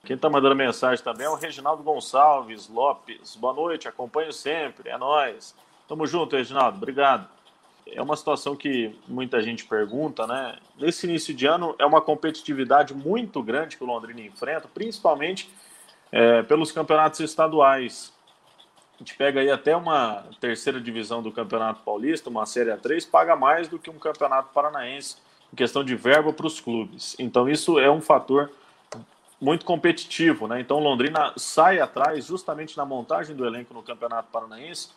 [0.04, 3.36] Quem está mandando mensagem também é o Reginaldo Gonçalves Lopes.
[3.36, 5.54] Boa noite, acompanho sempre, é nós.
[5.88, 7.35] Tamo junto, Reginaldo, obrigado.
[7.86, 10.58] É uma situação que muita gente pergunta, né?
[10.78, 15.48] Nesse início de ano é uma competitividade muito grande que o Londrina enfrenta, principalmente
[16.10, 18.12] é, pelos campeonatos estaduais.
[18.96, 23.36] A gente pega aí até uma terceira divisão do Campeonato Paulista, uma Série A3, paga
[23.36, 25.16] mais do que um Campeonato Paranaense
[25.52, 27.14] em questão de verba para os clubes.
[27.18, 28.50] Então isso é um fator
[29.40, 30.60] muito competitivo, né?
[30.60, 34.88] Então Londrina sai atrás justamente na montagem do elenco no Campeonato Paranaense,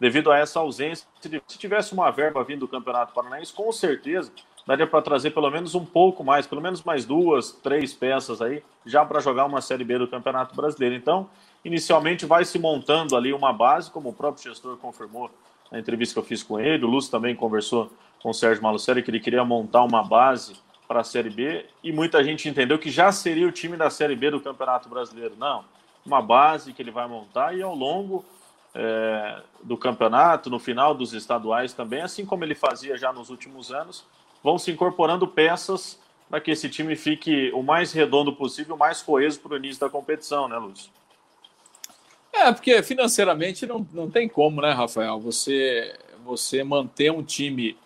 [0.00, 1.06] devido a essa ausência.
[1.20, 4.30] Se tivesse uma verba vindo do Campeonato Paranaense, com certeza
[4.66, 8.62] daria para trazer pelo menos um pouco mais, pelo menos mais duas, três peças aí,
[8.84, 10.94] já para jogar uma Série B do Campeonato Brasileiro.
[10.96, 11.30] Então,
[11.64, 15.30] inicialmente vai se montando ali uma base, como o próprio gestor confirmou
[15.70, 19.02] na entrevista que eu fiz com ele, o Lúcio também conversou com o Sérgio Malucelli
[19.02, 20.54] que ele queria montar uma base
[20.86, 24.14] para a Série B e muita gente entendeu que já seria o time da Série
[24.14, 25.34] B do Campeonato Brasileiro.
[25.36, 25.64] Não,
[26.04, 28.24] uma base que ele vai montar e ao longo
[28.78, 33.72] é, do campeonato, no final dos estaduais também, assim como ele fazia já nos últimos
[33.72, 34.04] anos,
[34.44, 39.00] vão se incorporando peças para que esse time fique o mais redondo possível, o mais
[39.00, 40.90] coeso para o início da competição, né, Lúcio?
[42.32, 45.18] É, porque financeiramente não, não tem como, né, Rafael?
[45.20, 47.78] Você, você manter um time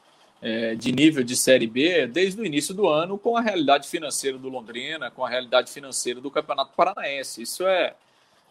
[0.43, 4.37] é, de nível de Série B desde o início do ano com a realidade financeira
[4.37, 7.43] do Londrina, com a realidade financeira do Campeonato Paranaense.
[7.43, 7.95] Isso é,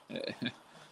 [0.10, 0.34] é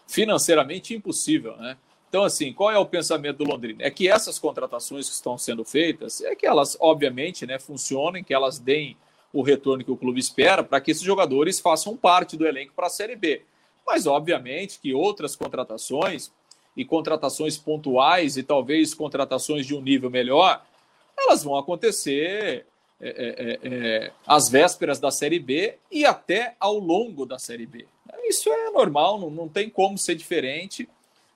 [0.07, 1.77] financeiramente impossível, né?
[2.09, 3.83] Então, assim, qual é o pensamento do Londrina?
[3.83, 8.33] É que essas contratações que estão sendo feitas, é que elas, obviamente, né, funcionem, que
[8.33, 8.95] elas deem
[9.33, 12.87] o retorno que o clube espera para que esses jogadores façam parte do elenco para
[12.87, 13.41] a Série B.
[13.85, 16.31] Mas, obviamente, que outras contratações
[16.75, 20.65] e contratações pontuais e talvez contratações de um nível melhor,
[21.17, 22.65] elas vão acontecer
[22.99, 27.65] é, é, é, é às vésperas da Série B e até ao longo da Série
[27.65, 27.85] B.
[28.23, 30.87] Isso é normal, não, não tem como ser diferente.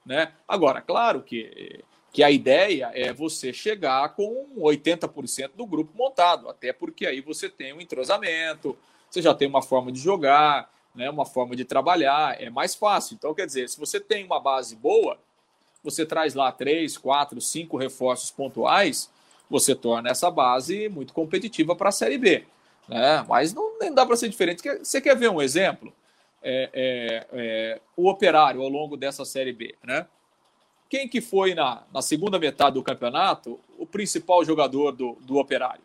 [0.06, 0.32] Né?
[0.48, 6.74] Agora, claro que, que a ideia é você chegar com 80% do grupo montado, até
[6.74, 8.78] porque aí você tem um entrosamento,
[9.10, 13.16] você já tem uma forma de jogar, né, uma forma de trabalhar, é mais fácil.
[13.16, 15.18] Então, quer dizer, se você tem uma base boa,
[15.84, 19.10] você traz lá três, quatro, cinco reforços pontuais,
[19.50, 22.46] você torna essa base muito competitiva para a Série B.
[22.88, 23.26] Né?
[23.28, 24.62] Mas não nem dá para ser diferente.
[24.80, 25.94] Você quer ver um exemplo?
[26.42, 30.08] É, é, é, o Operário ao longo dessa Série B, né?
[30.90, 35.84] Quem que foi na, na segunda metade do campeonato o principal jogador do, do Operário?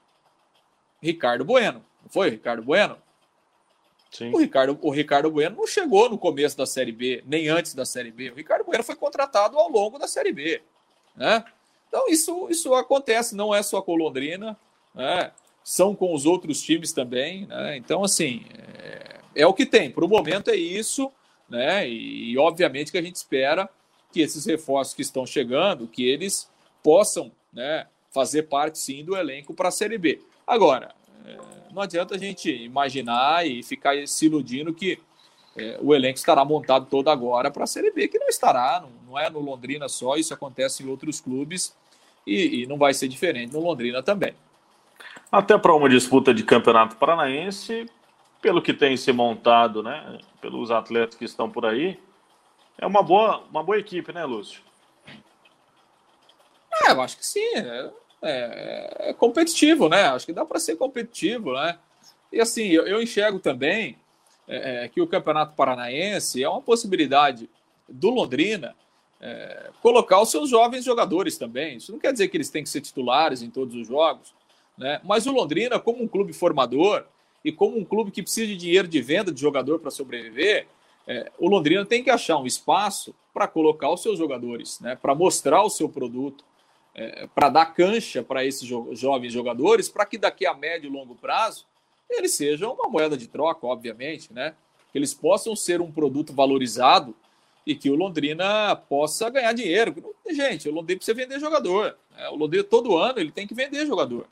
[1.01, 1.85] Ricardo Bueno.
[2.03, 2.97] Não foi Ricardo Bueno?
[4.11, 4.33] Sim.
[4.33, 7.85] O Ricardo, o Ricardo Bueno não chegou no começo da Série B, nem antes da
[7.85, 8.31] Série B.
[8.31, 10.63] O Ricardo Bueno foi contratado ao longo da Série B.
[11.15, 11.45] Né?
[11.89, 14.57] Então, isso, isso acontece, não é só com Londrina,
[14.95, 15.31] né?
[15.63, 17.47] são com os outros times também.
[17.47, 17.77] Né?
[17.77, 18.45] Então, assim,
[18.79, 19.91] é, é o que tem.
[19.91, 21.13] Para o momento é isso,
[21.49, 21.89] né?
[21.89, 23.69] E, e, obviamente que a gente espera
[24.11, 26.51] que esses reforços que estão chegando, que eles
[26.83, 30.21] possam, né, fazer parte sim do elenco para a Série B.
[30.47, 30.95] Agora,
[31.25, 31.37] é,
[31.73, 34.99] não adianta a gente imaginar e ficar se iludindo que
[35.57, 38.91] é, o elenco estará montado todo agora para a Série B, que não estará, não,
[39.11, 41.77] não, é no Londrina só, isso acontece em outros clubes
[42.27, 44.35] e, e não vai ser diferente no Londrina também.
[45.31, 47.87] Até para uma disputa de campeonato paranaense,
[48.41, 52.01] pelo que tem se montado, né, pelos atletas que estão por aí,
[52.79, 54.61] é uma boa, uma boa equipe, né, Lúcio?
[56.85, 57.55] É, eu acho que sim.
[57.55, 57.91] É,
[58.23, 60.03] é, é competitivo, né?
[60.05, 61.79] Acho que dá para ser competitivo, né?
[62.33, 63.97] E assim, eu, eu enxergo também
[64.47, 67.49] é, é, que o Campeonato Paranaense é uma possibilidade
[67.89, 68.75] do Londrina
[69.21, 71.77] é, colocar os seus jovens jogadores também.
[71.77, 74.35] Isso não quer dizer que eles têm que ser titulares em todos os jogos,
[74.77, 75.01] né?
[75.05, 77.05] Mas o Londrina, como um clube formador,
[77.47, 80.67] e como um clube que precisa de dinheiro de venda de jogador para sobreviver,
[81.07, 85.15] é, o Londrina tem que achar um espaço para colocar os seus jogadores, né, para
[85.15, 86.45] mostrar o seu produto,
[86.93, 90.93] é, para dar cancha para esses jo jovens jogadores, para que daqui a médio e
[90.93, 91.67] longo prazo
[92.11, 94.57] eles sejam uma moeda de troca, obviamente, né,
[94.91, 97.15] que eles possam ser um produto valorizado
[97.65, 100.17] e que o Londrina possa ganhar dinheiro.
[100.29, 101.97] Gente, o Londrina precisa vender jogador.
[102.11, 102.29] Né?
[102.31, 104.27] O Londrina todo ano ele tem que vender jogador.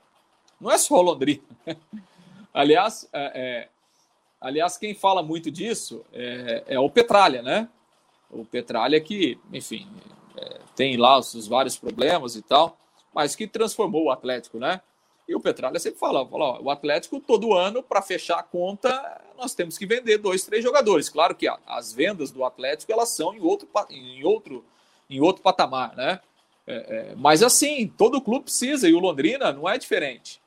[0.60, 1.42] Não é só o Londrina.
[2.54, 3.68] Aliás, é, é,
[4.40, 7.68] aliás, quem fala muito disso é, é, o Petralha, né?
[8.30, 9.88] O Petralha que, enfim,
[10.36, 12.78] é, tem lá os, os, vários problemas e tal,
[13.12, 14.80] mas que transformou o Atlético, né?
[15.26, 19.20] E o Petralha sempre fala, fala ó, o Atlético todo ano, para fechar a conta,
[19.36, 21.08] nós temos que vender dois, três jogadores.
[21.08, 24.64] Claro que as vendas do Atlético elas são em outro, em outro,
[25.10, 26.20] em outro patamar, né?
[26.66, 30.40] É, é, mas assim, todo clube precisa, e o Londrina não é diferente.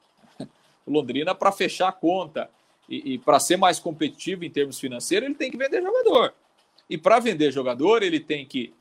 [0.87, 2.49] Londrina, para fechar a conta
[2.87, 6.33] e, e para ser mais competitivo em termos financeiros, ele tem que vender jogador.
[6.89, 8.73] E para vender jogador, ele tem que,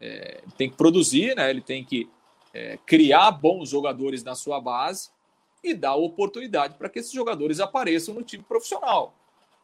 [0.00, 1.48] é, tem que produzir, né?
[1.48, 2.08] ele tem que
[2.52, 5.10] é, criar bons jogadores na sua base
[5.62, 9.14] e dar oportunidade para que esses jogadores apareçam no time profissional.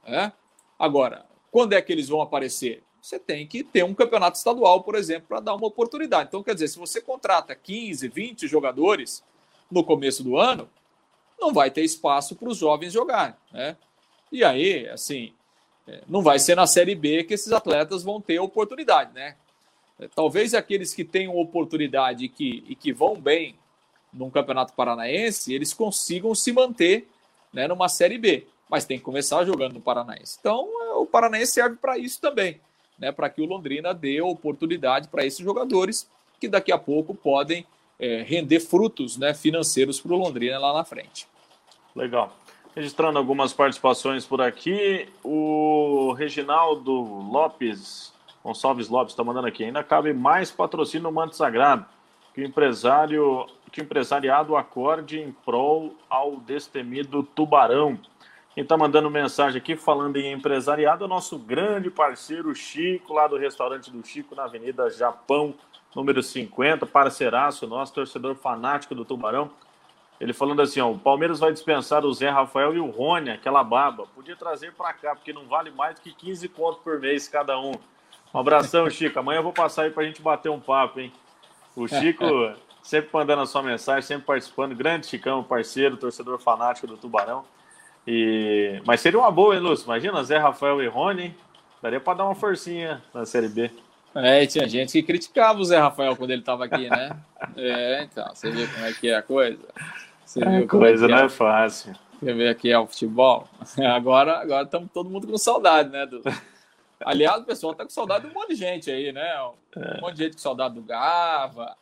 [0.06, 0.32] Né?
[0.78, 2.84] Agora, quando é que eles vão aparecer?
[3.02, 6.28] Você tem que ter um campeonato estadual, por exemplo, para dar uma oportunidade.
[6.28, 9.24] Então, quer dizer, se você contrata 15, 20 jogadores
[9.70, 10.68] no começo do ano,
[11.38, 13.76] não vai ter espaço para os jovens jogarem, né?
[14.30, 15.32] E aí, assim,
[15.86, 19.36] é, não vai ser na Série B que esses atletas vão ter oportunidade, né?
[19.98, 23.56] É, talvez aqueles que tenham oportunidade e que, e que vão bem
[24.12, 27.08] num campeonato paranaense, eles consigam se manter
[27.52, 30.36] né, numa Série B, mas tem que começar jogando no Paranaense.
[30.40, 32.60] Então, é, o Paranaense serve para isso também,
[32.98, 36.08] né, para que o Londrina dê oportunidade para esses jogadores
[36.40, 37.66] que daqui a pouco podem
[37.98, 41.26] é, render frutos né, financeiros para o Londrina lá na frente.
[41.94, 42.32] Legal.
[42.74, 48.12] Registrando algumas participações por aqui, o Reginaldo Lopes,
[48.44, 51.84] Gonçalves Lopes está mandando aqui, ainda cabe mais patrocínio no Manto Sagrado,
[52.32, 57.98] que o empresário de empresariado acorde em prol ao destemido Tubarão.
[58.54, 63.26] Quem está mandando mensagem aqui falando em empresariado é o nosso grande parceiro Chico, lá
[63.26, 65.54] do restaurante do Chico, na Avenida Japão,
[65.94, 69.50] número 50, parceiraço nosso, torcedor fanático do Tubarão.
[70.20, 73.62] Ele falando assim, ó, o Palmeiras vai dispensar o Zé Rafael e o Rony, aquela
[73.62, 74.06] baba.
[74.14, 77.58] Podia trazer para cá, porque não vale mais do que 15 contos por mês cada
[77.58, 77.72] um.
[78.34, 79.18] Um abração, Chico.
[79.18, 81.12] Amanhã eu vou passar aí para a gente bater um papo, hein?
[81.76, 82.24] O Chico
[82.82, 84.74] sempre mandando a sua mensagem, sempre participando.
[84.74, 87.44] Grande Chicão, parceiro, torcedor fanático do Tubarão.
[88.04, 88.82] E...
[88.84, 89.84] Mas seria uma boa, hein, Lúcio?
[89.84, 91.36] Imagina Zé Rafael e Rony, hein?
[91.80, 93.70] Daria para dar uma forcinha na Série B.
[94.14, 97.16] É, tinha gente que criticava o Zé Rafael quando ele estava aqui, né?
[97.56, 99.62] É, então, você vê como é que é a coisa.
[100.24, 101.94] Você viu é, coisa é não é fácil.
[102.18, 103.48] Você vê aqui é o futebol.
[103.94, 106.04] Agora agora estamos todo mundo com saudade, né?
[106.04, 106.20] Do...
[107.00, 109.40] Aliás, o pessoal tá com saudade de um monte de gente aí, né?
[109.76, 110.00] Um é.
[110.00, 111.76] monte de gente com saudade do Gava,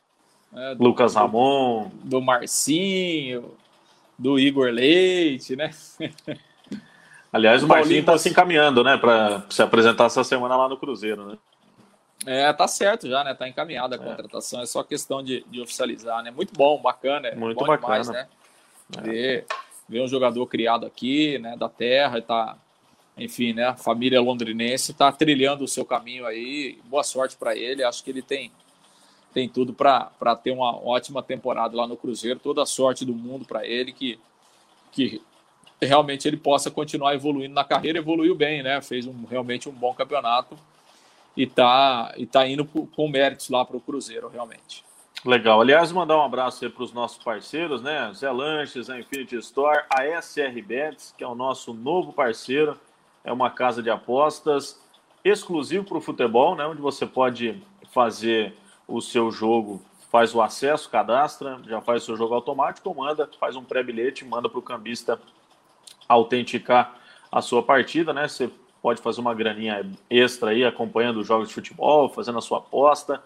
[0.52, 0.74] né?
[0.74, 3.54] do, Lucas Ramon, do Marcinho,
[4.18, 5.70] do Igor Leite, né?
[7.32, 11.26] Aliás, o Marcinho está se encaminhando, né, para se apresentar essa semana lá no Cruzeiro,
[11.26, 11.38] né?
[12.26, 13.34] É, tá certo já, né?
[13.34, 14.04] Tá encaminhada a é.
[14.04, 16.32] contratação, é só questão de, de oficializar, né?
[16.32, 18.26] Muito bom, bacana, é muito bacana, demais, né?
[18.98, 19.00] É.
[19.00, 19.46] Ver,
[19.88, 22.56] ver um jogador criado aqui, né, da terra, e tá,
[23.16, 26.80] enfim, né, a família londrinense tá trilhando o seu caminho aí.
[26.86, 28.50] Boa sorte para ele, acho que ele tem
[29.32, 33.44] tem tudo para ter uma ótima temporada lá no Cruzeiro, toda a sorte do mundo
[33.44, 34.18] para ele que
[34.90, 35.20] que
[35.80, 38.80] realmente ele possa continuar evoluindo na carreira, evoluiu bem, né?
[38.80, 40.56] Fez um, realmente um bom campeonato
[41.36, 44.84] e tá, e tá indo com méritos lá para o Cruzeiro, realmente.
[45.24, 45.60] Legal.
[45.60, 48.12] Aliás, mandar um abraço aí para os nossos parceiros, né?
[48.14, 52.78] Zé Lanches, a Infinity Store, a SR Bets, que é o nosso novo parceiro,
[53.24, 54.80] é uma casa de apostas
[55.24, 56.64] exclusivo para o futebol, né?
[56.64, 57.60] Onde você pode
[57.92, 58.54] fazer
[58.86, 63.56] o seu jogo, faz o acesso, cadastra, já faz o seu jogo automático, manda, faz
[63.56, 65.20] um pré-bilhete, manda para o cambista
[66.08, 66.96] autenticar
[67.32, 68.28] a sua partida, né?
[68.28, 68.48] Você
[68.86, 73.20] pode fazer uma graninha extra aí acompanhando os jogos de futebol, fazendo a sua aposta.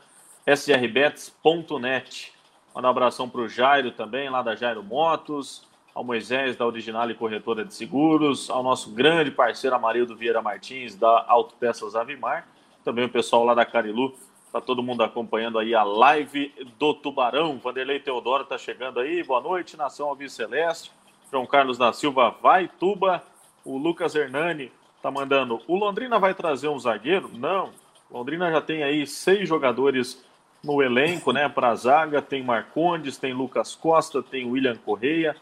[0.46, 2.32] srbets.net.
[2.74, 7.10] Manda um abração para o Jairo também, lá da Jairo Motos, ao Moisés, da Original
[7.10, 12.48] e Corretora de Seguros, ao nosso grande parceiro Amarildo Vieira Martins, da Autopeças Avimar,
[12.82, 14.14] também o pessoal lá da Carilu,
[14.50, 17.58] tá todo mundo acompanhando aí a live do Tubarão.
[17.58, 20.90] Vanderlei Teodoro tá chegando aí, boa noite, Nação Alves Celeste.
[21.30, 23.22] João Carlos da Silva vai, Tuba.
[23.62, 25.60] O Lucas Hernani tá mandando.
[25.66, 27.30] O Londrina vai trazer um zagueiro?
[27.34, 27.70] Não.
[28.10, 30.22] Londrina já tem aí seis jogadores
[30.62, 31.48] no elenco, né?
[31.48, 35.34] Para a zaga tem Marcondes, tem Lucas Costa, tem William Correia,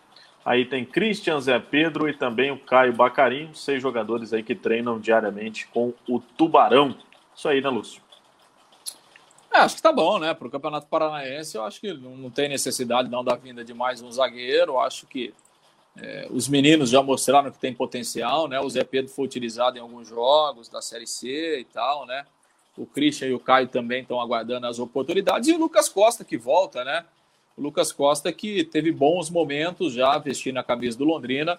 [0.45, 5.01] aí tem Christian Zé Pedro e também o Caio Bacarim, seis jogadores aí que treinam
[5.01, 6.97] diariamente com o Tubarão.
[7.35, 8.03] Isso aí, né, Lúcio?
[9.53, 10.35] É, acho que tá bom, né?
[10.35, 14.03] Para o Campeonato Paranaense, eu acho que não tem necessidade não da vinda de mais
[14.03, 14.79] um zagueiro.
[14.79, 15.33] Acho que
[16.01, 18.61] é, os meninos já mostraram que tem potencial, né?
[18.61, 22.25] O Zé Pedro foi utilizado em alguns jogos da Série C e tal, né?
[22.77, 25.49] O Christian e o Caio também estão aguardando as oportunidades.
[25.49, 27.05] E o Lucas Costa que volta, né?
[27.57, 31.59] O Lucas Costa que teve bons momentos já vestindo a camisa do Londrina.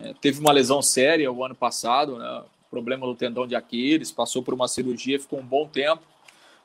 [0.00, 2.42] É, teve uma lesão séria o ano passado, né?
[2.68, 6.02] Problema do tendão de Aquiles, passou por uma cirurgia, ficou um bom tempo.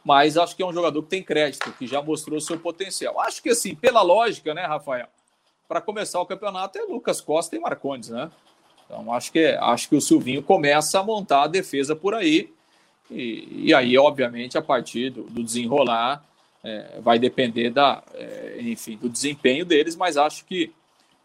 [0.04, 3.20] Mas acho que é um jogador que tem crédito, que já mostrou seu potencial.
[3.20, 5.08] Acho que assim, pela lógica, né, Rafael?
[5.68, 8.32] Para começar o campeonato é Lucas Costa e Marcondes, né?
[8.86, 12.54] Então acho que acho que o Silvinho começa a montar a defesa por aí
[13.10, 16.24] e, e aí obviamente a partir do, do desenrolar
[16.64, 20.72] é, vai depender da é, enfim do desempenho deles, mas acho que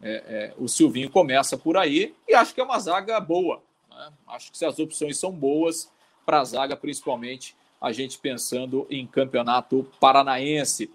[0.01, 3.61] é, é o Silvinho começa por aí e acho que é uma zaga boa.
[3.89, 4.09] Né?
[4.27, 5.91] Acho que as opções são boas
[6.25, 10.89] para a zaga, principalmente a gente pensando em campeonato paranaense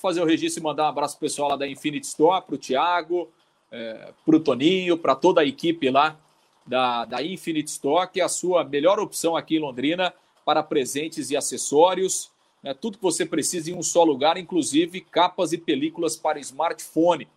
[0.00, 2.58] fazer o registro e mandar um abraço pro pessoal lá da Infinity Store, para o
[2.58, 3.28] Thiago,
[3.70, 6.18] é, para o Toninho, para toda a equipe lá
[6.66, 10.12] da, da Infinity Store, que é a sua melhor opção aqui em Londrina
[10.44, 12.30] para presentes e acessórios.
[12.62, 17.28] Né, tudo que você precisa em um só lugar, inclusive capas e películas para smartphone.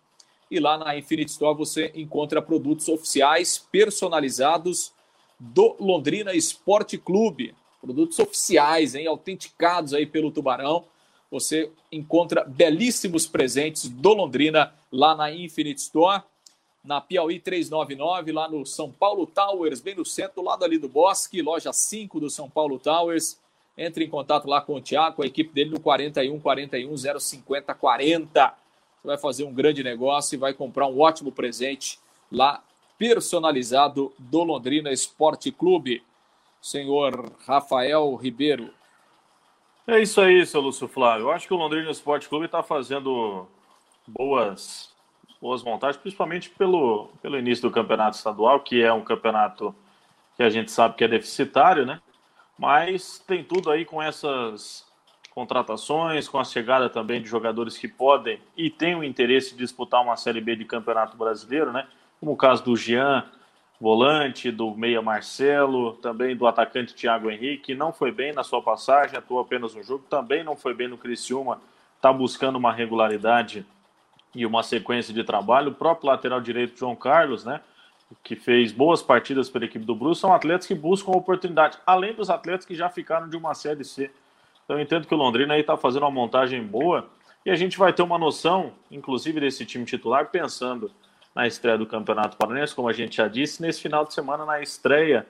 [0.50, 4.92] E lá na Infinity Store você encontra produtos oficiais personalizados
[5.38, 7.54] do Londrina Esporte Clube.
[7.80, 10.84] Produtos oficiais, hein, autenticados aí pelo Tubarão
[11.34, 16.22] você encontra belíssimos presentes do Londrina lá na Infinite Store,
[16.84, 21.42] na Piauí 399, lá no São Paulo Towers, bem no centro, lado ali do Bosque,
[21.42, 23.36] loja 5 do São Paulo Towers.
[23.76, 28.54] Entre em contato lá com o Tiago, a equipe dele no 41 41 050 40.
[29.02, 31.98] Você vai fazer um grande negócio e vai comprar um ótimo presente
[32.30, 32.62] lá
[32.96, 36.00] personalizado do Londrina Esporte Clube.
[36.62, 38.72] Senhor Rafael Ribeiro,
[39.86, 41.26] é isso aí, seu Lúcio Flávio.
[41.26, 43.46] Eu acho que o Londrina Esporte Clube está fazendo
[44.06, 44.92] boas,
[45.40, 49.74] boas montagens, principalmente pelo, pelo início do campeonato estadual, que é um campeonato
[50.36, 52.00] que a gente sabe que é deficitário, né?
[52.58, 54.86] Mas tem tudo aí com essas
[55.34, 60.00] contratações, com a chegada também de jogadores que podem e têm o interesse de disputar
[60.00, 61.86] uma Série B de Campeonato Brasileiro, né?
[62.20, 63.24] Como o caso do Jean,
[63.80, 69.18] volante, do meia Marcelo, também do atacante Thiago Henrique, não foi bem na sua passagem,
[69.18, 71.60] atuou apenas um jogo, também não foi bem no Criciúma,
[71.96, 73.66] está buscando uma regularidade
[74.34, 75.70] e uma sequência de trabalho.
[75.70, 77.60] O próprio lateral direito João Carlos, né?
[78.22, 82.30] que fez boas partidas pela equipe do Bruce, são atletas que buscam oportunidade, além dos
[82.30, 84.10] atletas que já ficaram de uma Série C.
[84.64, 87.08] Então eu entendo que o Londrina aí está fazendo uma montagem boa
[87.44, 90.90] e a gente vai ter uma noção, inclusive, desse time titular, pensando
[91.34, 94.60] na estreia do Campeonato Paranense, como a gente já disse, nesse final de semana, na
[94.60, 95.26] estreia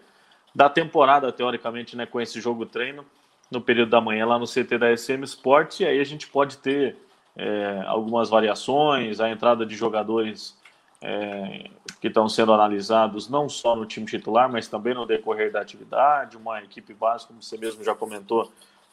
[0.54, 3.04] da temporada, teoricamente, né, com esse jogo treino,
[3.50, 6.58] no período da manhã, lá no CT da SM Sports, e aí a gente pode
[6.58, 6.96] ter
[7.36, 10.56] é, algumas variações, a entrada de jogadores
[11.00, 11.68] é,
[12.00, 16.36] que estão sendo analisados não só no time titular, mas também no decorrer da atividade,
[16.36, 18.50] uma equipe básica, como você mesmo já comentou,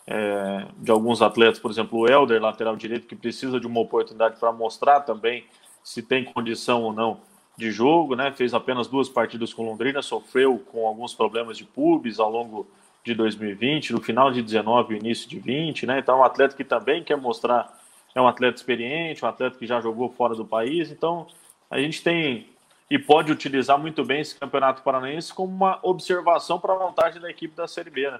[0.07, 4.39] é, de alguns atletas, por exemplo, o Helder, lateral direito, que precisa de uma oportunidade
[4.39, 5.45] para mostrar também
[5.83, 7.21] se tem condição ou não
[7.57, 8.31] de jogo, né?
[8.31, 12.67] Fez apenas duas partidas com Londrina, sofreu com alguns problemas de pubis ao longo
[13.03, 15.99] de 2020, no final de 19 e início de 20, né?
[15.99, 17.79] Então, é um atleta que também quer mostrar,
[18.13, 21.27] é um atleta experiente, um atleta que já jogou fora do país, então
[21.69, 22.47] a gente tem
[22.89, 27.29] e pode utilizar muito bem esse Campeonato Paranaense como uma observação para a montagem da
[27.29, 28.19] equipe da Série B, né?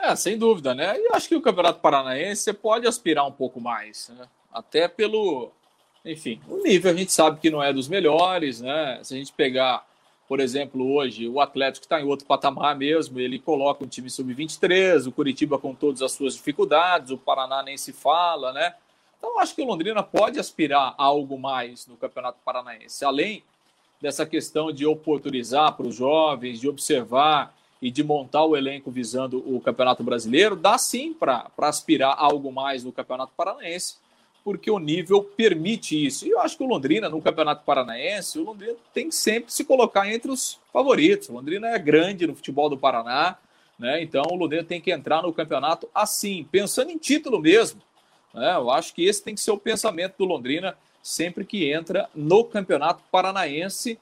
[0.00, 0.94] É, sem dúvida, né?
[0.98, 4.28] E acho que o Campeonato Paranaense pode aspirar um pouco mais, né?
[4.52, 5.50] Até pelo,
[6.04, 9.00] enfim, o nível a gente sabe que não é dos melhores, né?
[9.02, 9.86] Se a gente pegar,
[10.26, 15.06] por exemplo, hoje o Atlético está em outro patamar mesmo, ele coloca um time sub-23,
[15.06, 18.74] o Curitiba com todas as suas dificuldades, o Paraná nem se fala, né?
[19.18, 23.42] Então, acho que o Londrina pode aspirar a algo mais no Campeonato Paranaense, além
[24.00, 29.38] dessa questão de oportunizar para os jovens, de observar e de montar o elenco visando
[29.38, 33.96] o Campeonato Brasileiro, dá sim para aspirar a algo mais no Campeonato Paranaense,
[34.48, 36.26] porque o nível permite isso.
[36.26, 39.62] E eu acho que o Londrina, no Campeonato Paranaense, o Londrina tem que sempre se
[39.62, 41.28] colocar entre os favoritos.
[41.28, 43.36] O Londrina é grande no futebol do Paraná,
[43.78, 44.02] né?
[44.02, 47.82] então o Londrina tem que entrar no campeonato assim, pensando em título mesmo.
[48.32, 48.54] Né?
[48.54, 52.42] Eu acho que esse tem que ser o pensamento do Londrina sempre que entra no
[52.42, 53.98] Campeonato Paranaense,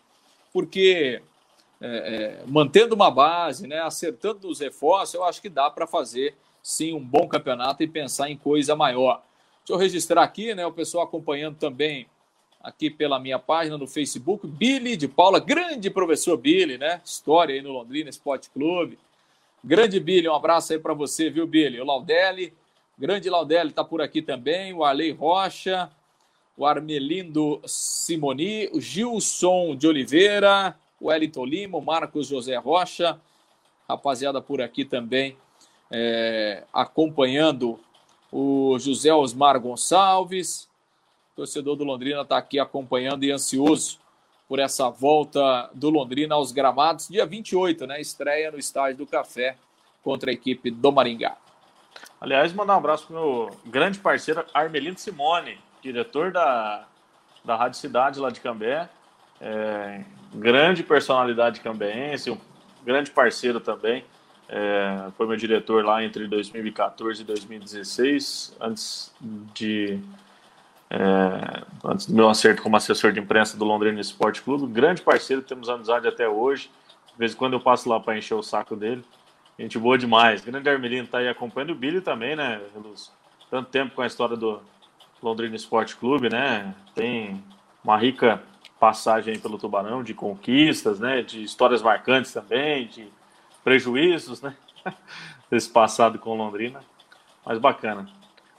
[0.52, 1.22] porque
[1.80, 6.36] é, é, mantendo uma base, né, acertando os reforços, eu acho que dá para fazer
[6.62, 9.26] sim um bom campeonato e pensar em coisa maior.
[9.66, 12.06] Deixa eu registrar aqui, né, o pessoal acompanhando também
[12.62, 17.00] aqui pela minha página no Facebook, Billy de Paula, grande professor Billy, né?
[17.04, 18.96] História aí no Londrina Esporte Clube.
[19.64, 21.80] Grande Billy, um abraço aí para você, viu, Billy?
[21.80, 22.54] O Laudelli,
[22.96, 25.90] Grande Laudelli está por aqui também, o Arley Rocha,
[26.56, 33.20] o Armelindo Simoni, o Gilson de Oliveira, o Wellington Lima, o Marcos José Rocha,
[33.88, 35.36] rapaziada por aqui também,
[35.90, 37.80] é, acompanhando
[38.38, 40.68] o José Osmar Gonçalves,
[41.34, 43.98] torcedor do Londrina está aqui acompanhando e ansioso
[44.46, 47.98] por essa volta do Londrina aos gramados, dia 28, né?
[47.98, 49.56] Estreia no Estádio do Café
[50.04, 51.34] contra a equipe do Maringá.
[52.20, 56.86] Aliás, mandar um abraço para meu grande parceiro Armelino Simone, diretor da,
[57.42, 58.86] da Rádio Cidade lá de Cambé.
[59.40, 62.38] É, grande personalidade cambeense, um
[62.84, 64.04] grande parceiro também.
[64.48, 69.12] É, foi meu diretor lá entre 2014 e 2016, antes
[69.52, 69.98] de
[70.88, 74.72] é, antes do meu acerto como assessor de imprensa do Londrina Esporte Clube.
[74.72, 76.70] Grande parceiro, temos amizade até hoje.
[77.12, 79.04] De vez em quando eu passo lá para encher o saco dele.
[79.58, 80.44] Gente boa demais.
[80.44, 82.60] Grande Armelino tá aí acompanhando o Billy também, né?
[83.50, 84.60] Tanto tempo com a história do
[85.22, 86.74] Londrina Esporte Clube, né?
[86.94, 87.42] Tem
[87.82, 88.42] uma rica
[88.78, 91.22] passagem pelo Tubarão de conquistas, né?
[91.22, 93.08] De histórias marcantes também, de
[93.66, 94.54] prejuízos, né?
[95.50, 96.84] Desse passado com Londrina.
[97.44, 98.08] Mas bacana.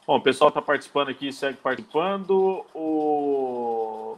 [0.05, 2.65] Bom, o pessoal está participando aqui, segue participando.
[2.75, 4.17] O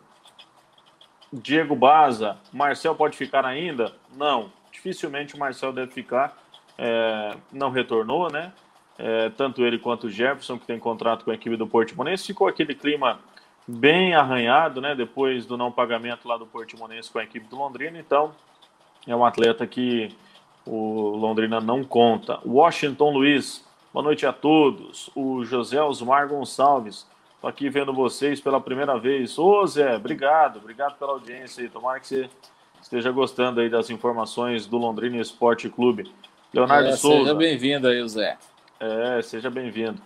[1.31, 3.93] Diego Baza, Marcel pode ficar ainda?
[4.17, 6.35] Não, dificilmente o Marcel deve ficar
[6.75, 8.51] é, não retornou, né?
[8.97, 12.47] É, tanto ele quanto o Jefferson, que tem contrato com a equipe do Portimonense, ficou
[12.47, 13.19] aquele clima
[13.67, 14.95] bem arranhado, né?
[14.95, 18.33] Depois do não pagamento lá do Portimonense com a equipe do Londrina, então
[19.05, 20.15] é um atleta que
[20.65, 22.39] o Londrina não conta.
[22.45, 25.09] Washington Luiz, boa noite a todos.
[25.15, 27.07] O José Osmar Gonçalves,
[27.41, 29.37] tô aqui vendo vocês pela primeira vez.
[29.37, 31.69] Ô Zé, obrigado, obrigado pela audiência aí.
[31.69, 32.29] Tomara que você
[32.81, 36.11] esteja gostando aí das informações do Londrina Esporte Clube.
[36.53, 37.17] Leonardo é, Souza.
[37.19, 38.37] Seja bem-vindo aí, Zé.
[38.79, 40.01] É, seja bem-vindo.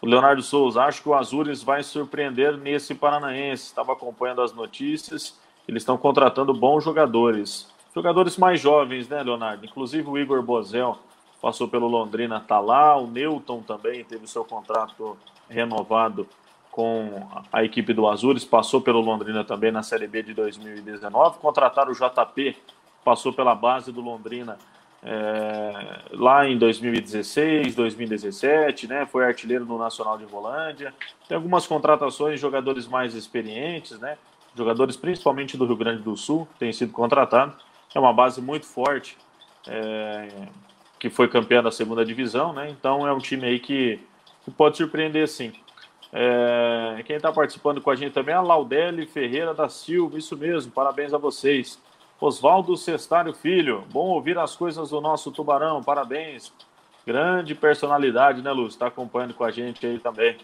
[0.00, 3.64] O Leonardo Souza, acho que o Azures vai surpreender nesse Paranaense.
[3.64, 5.38] Estava acompanhando as notícias.
[5.66, 7.72] Eles estão contratando bons jogadores.
[7.94, 9.64] Jogadores mais jovens, né, Leonardo?
[9.64, 10.98] Inclusive o Igor Bozel
[11.40, 12.96] passou pelo Londrina, tá lá.
[12.96, 15.16] O Newton também teve seu contrato
[15.48, 16.26] renovado
[16.72, 21.38] com a equipe do Azures, passou pelo Londrina também na Série B de 2019.
[21.38, 22.56] Contrataram o JP,
[23.04, 24.58] passou pela base do Londrina
[25.00, 29.06] é, lá em 2016, 2017, né?
[29.06, 30.92] Foi artilheiro no Nacional de Volândia.
[31.28, 34.18] Tem algumas contratações de jogadores mais experientes, né?
[34.56, 37.54] Jogadores principalmente do Rio Grande do Sul têm sido contratados.
[37.94, 39.16] É uma base muito forte,
[39.68, 40.28] é,
[40.98, 42.68] que foi campeã da segunda divisão, né?
[42.70, 44.00] Então é um time aí que,
[44.44, 45.52] que pode surpreender sim.
[46.12, 50.36] É, quem está participando com a gente também é a Laudeli Ferreira da Silva, isso
[50.36, 51.80] mesmo, parabéns a vocês.
[52.20, 56.52] Oswaldo Cestário Filho, bom ouvir as coisas do nosso Tubarão, parabéns.
[57.06, 58.76] Grande personalidade, né, Lúcio?
[58.76, 60.38] Está acompanhando com a gente aí também.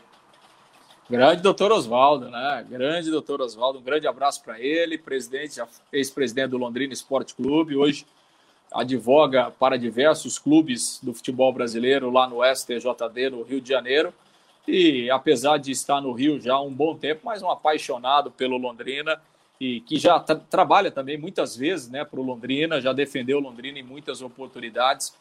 [1.11, 2.65] Grande doutor Oswaldo, né?
[2.71, 5.61] Grande doutor Oswaldo, um grande abraço para ele, presidente,
[5.93, 8.07] ex-presidente do Londrina Esporte Clube, hoje
[8.73, 14.15] advoga para diversos clubes do futebol brasileiro lá no STJD, no Rio de Janeiro
[14.69, 18.57] e apesar de estar no Rio já há um bom tempo, mas um apaixonado pelo
[18.57, 19.21] Londrina
[19.61, 23.41] e que já tra trabalha também muitas vezes né, para o Londrina, já defendeu o
[23.41, 25.13] Londrina em muitas oportunidades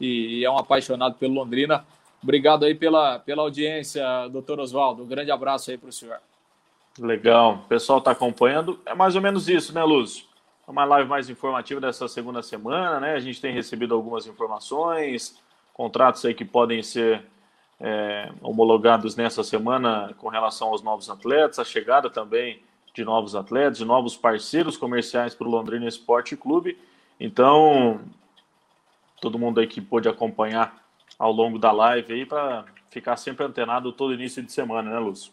[0.00, 1.84] e, é um apaixonado pelo Londrina.
[2.22, 5.02] Obrigado aí pela, pela audiência, doutor Oswaldo.
[5.02, 6.18] Um grande abraço aí para o senhor.
[6.98, 7.54] Legal.
[7.54, 8.78] O pessoal está acompanhando.
[8.86, 10.26] É mais ou menos isso, né, Lúcio?
[10.66, 13.14] É uma live mais informativa dessa segunda semana, né?
[13.14, 15.36] A gente tem recebido algumas informações,
[15.74, 17.24] contratos aí que podem ser
[17.80, 22.62] é, homologados nessa semana com relação aos novos atletas, a chegada também
[22.94, 26.78] de novos atletas, de novos parceiros comerciais para o Londrina Esporte Clube.
[27.18, 28.00] Então,
[29.20, 30.81] todo mundo aí que pôde acompanhar
[31.22, 35.32] ao longo da live aí para ficar sempre antenado todo início de semana, né, Lúcio?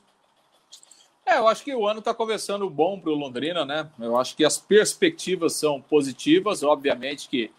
[1.25, 3.89] É, eu acho que o ano está começando bom para o Londrina, né?
[3.99, 7.51] Eu acho que as perspectivas são positivas, obviamente que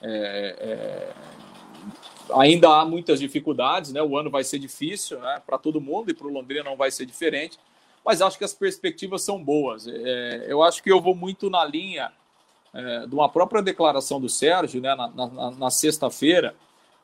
[0.00, 1.12] é, é,
[2.32, 4.00] ainda há muitas dificuldades, né?
[4.00, 5.42] O ano vai ser difícil, né?
[5.44, 7.58] Para todo mundo e para o Londrina não vai ser diferente,
[8.04, 9.88] mas acho que as perspectivas são boas.
[9.88, 12.12] É, eu acho que eu vou muito na linha
[12.72, 14.94] é, de uma própria declaração do Sérgio, né?
[14.94, 16.54] Na, na, na sexta-feira,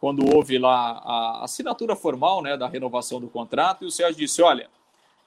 [0.01, 2.57] quando houve lá a assinatura formal, né?
[2.57, 4.69] Da renovação do contrato, e o Sérgio disse: olha,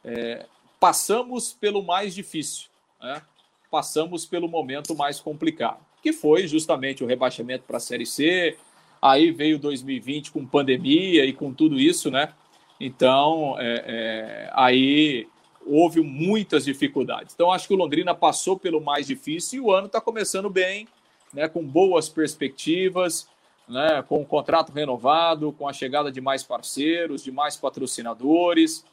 [0.03, 0.45] é,
[0.79, 2.69] passamos pelo mais difícil,
[3.01, 3.21] né?
[3.69, 8.57] Passamos pelo momento mais complicado, que foi justamente o rebaixamento para a Série C,
[9.01, 12.31] Aí veio 2020 com pandemia e com tudo isso, né?
[12.79, 15.27] Então, é, é, aí
[15.65, 17.33] houve muitas dificuldades.
[17.33, 20.87] Então, acho que o Londrina passou pelo mais difícil e o ano está começando bem,
[21.33, 23.27] né, com boas perspectivas,
[23.71, 28.85] né, com o contrato renovado, com a chegada de mais parceiros, de mais patrocinadores.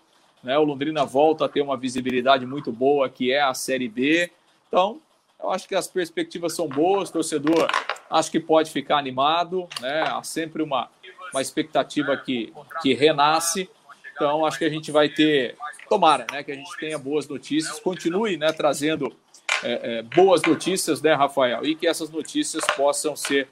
[0.43, 4.31] Né, o Londrina volta a ter uma visibilidade muito boa, que é a Série B.
[4.69, 5.01] Então,
[5.41, 7.69] eu acho que as perspectivas são boas, torcedor
[8.11, 10.03] acho que pode ficar animado, né?
[10.03, 10.89] Há sempre uma,
[11.33, 12.53] uma expectativa que,
[12.83, 13.69] que renasce.
[14.15, 15.57] Então, acho que a gente vai ter,
[15.89, 16.43] tomara, né?
[16.43, 19.15] Que a gente tenha boas notícias, continue né, trazendo
[19.63, 21.65] é, é, boas notícias, né, Rafael?
[21.65, 23.49] E que essas notícias possam ser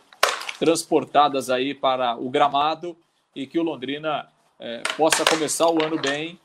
[0.59, 2.97] transportadas aí para o gramado
[3.35, 4.29] e que o Londrina
[4.59, 6.39] é, possa começar o ano bem,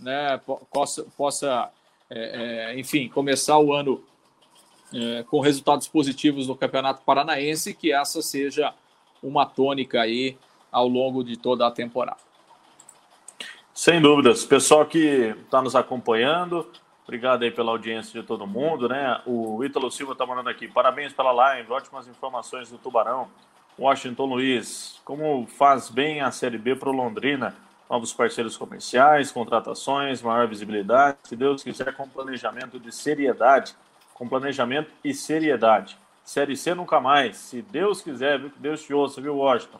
[0.00, 0.40] né?
[0.72, 1.70] Possa, possa
[2.10, 4.02] é, é, enfim, começar o ano
[4.94, 8.72] é, com resultados positivos no Campeonato Paranaense, que essa seja
[9.22, 10.36] uma tônica aí
[10.72, 12.20] ao longo de toda a temporada.
[13.74, 14.44] Sem dúvidas.
[14.44, 16.66] Pessoal que está nos acompanhando,
[17.04, 19.20] obrigado aí pela audiência de todo mundo, né?
[19.26, 23.28] O Ítalo Silva está mandando aqui, parabéns pela live, ótimas informações do Tubarão.
[23.78, 27.54] Washington Luiz, como faz bem a Série B para o Londrina?
[27.88, 33.74] Novos parceiros comerciais, contratações, maior visibilidade, se Deus quiser, com planejamento de seriedade
[34.18, 35.96] com planejamento e seriedade.
[36.24, 37.36] Série C nunca mais.
[37.36, 38.50] Se Deus quiser, viu?
[38.50, 39.78] Que Deus te ouça, viu, Washington?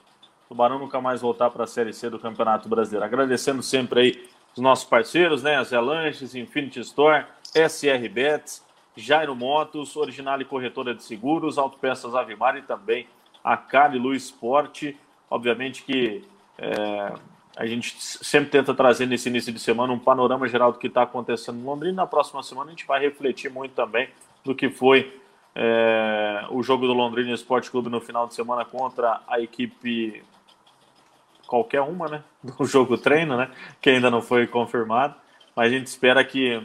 [0.48, 3.04] Tubarão nunca mais voltar para a Série C do Campeonato Brasileiro.
[3.04, 5.56] Agradecendo sempre aí os nossos parceiros, né?
[5.56, 8.64] As Lanches, Infinity Store, SR Bets,
[8.96, 13.06] Jairo Motos, Original e Corretora de Seguros, Autopeças Avimar e também
[13.48, 14.94] a Cali Luz Esporte.
[15.30, 16.22] Obviamente que
[16.58, 17.14] é,
[17.56, 21.02] a gente sempre tenta trazer nesse início de semana um panorama geral do que está
[21.02, 22.02] acontecendo em Londrina.
[22.02, 24.10] Na próxima semana a gente vai refletir muito também
[24.44, 25.18] do que foi
[25.54, 30.22] é, o jogo do Londrina Esporte Clube no final de semana contra a equipe
[31.46, 32.22] qualquer uma, né?
[32.58, 33.50] Do jogo treino, né?
[33.80, 35.14] Que ainda não foi confirmado.
[35.56, 36.62] Mas a gente espera que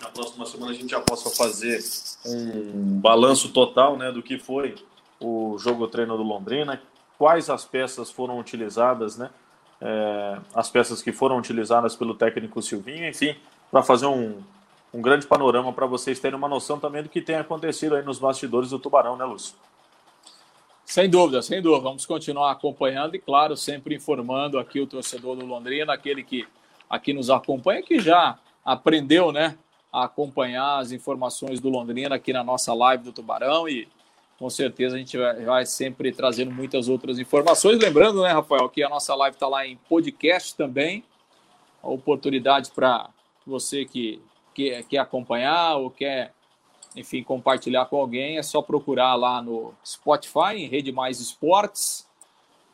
[0.00, 1.80] na próxima semana a gente já possa fazer
[2.24, 4.12] um balanço total, né?
[4.12, 4.76] Do que foi
[5.20, 6.80] o jogo treino do Londrina,
[7.18, 9.30] quais as peças foram utilizadas, né?
[9.80, 13.36] é, as peças que foram utilizadas pelo técnico Silvinho, enfim,
[13.70, 14.42] para fazer um,
[14.92, 18.18] um grande panorama para vocês terem uma noção também do que tem acontecido aí nos
[18.18, 19.54] bastidores do Tubarão, né, Lúcio?
[20.86, 21.82] Sem dúvida, sem dúvida.
[21.82, 26.46] Vamos continuar acompanhando e, claro, sempre informando aqui o torcedor do Londrina, aquele que
[26.88, 29.58] aqui nos acompanha, que já aprendeu, né,
[29.92, 33.88] a acompanhar as informações do Londrina aqui na nossa live do Tubarão e
[34.38, 37.78] com certeza a gente vai, sempre trazendo muitas outras informações.
[37.78, 41.04] Lembrando, né, Rafael, que a nossa live está lá em podcast também.
[41.82, 43.08] A oportunidade para
[43.46, 44.20] você que
[44.54, 46.32] quer, quer acompanhar ou quer,
[46.96, 52.08] enfim, compartilhar com alguém, é só procurar lá no Spotify, em Rede Mais Esportes,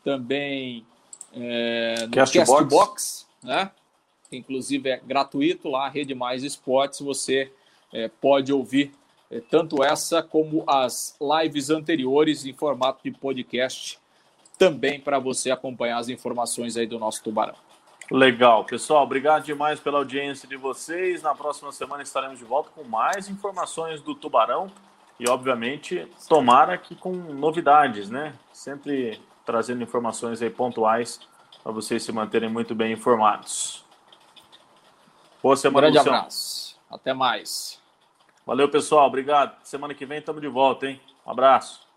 [0.04, 0.86] também
[1.32, 3.70] é, no Castbox, Castbox, né?
[4.28, 7.52] Que inclusive é gratuito lá, Rede Mais Esportes, você
[7.92, 8.92] é, pode ouvir
[9.38, 14.00] tanto essa como as lives anteriores em formato de podcast,
[14.58, 17.54] também para você acompanhar as informações aí do nosso Tubarão.
[18.10, 21.22] Legal, pessoal, obrigado demais pela audiência de vocês.
[21.22, 24.68] Na próxima semana estaremos de volta com mais informações do Tubarão
[25.20, 28.34] e, obviamente, tomara que com novidades, né?
[28.52, 31.20] Sempre trazendo informações aí pontuais
[31.62, 33.84] para vocês se manterem muito bem informados.
[35.40, 36.18] Boa semana, Grande Luciano.
[36.18, 36.80] abraço.
[36.90, 37.79] Até mais.
[38.50, 39.06] Valeu, pessoal.
[39.06, 39.56] Obrigado.
[39.62, 41.00] Semana que vem estamos de volta, hein?
[41.24, 41.89] Um abraço.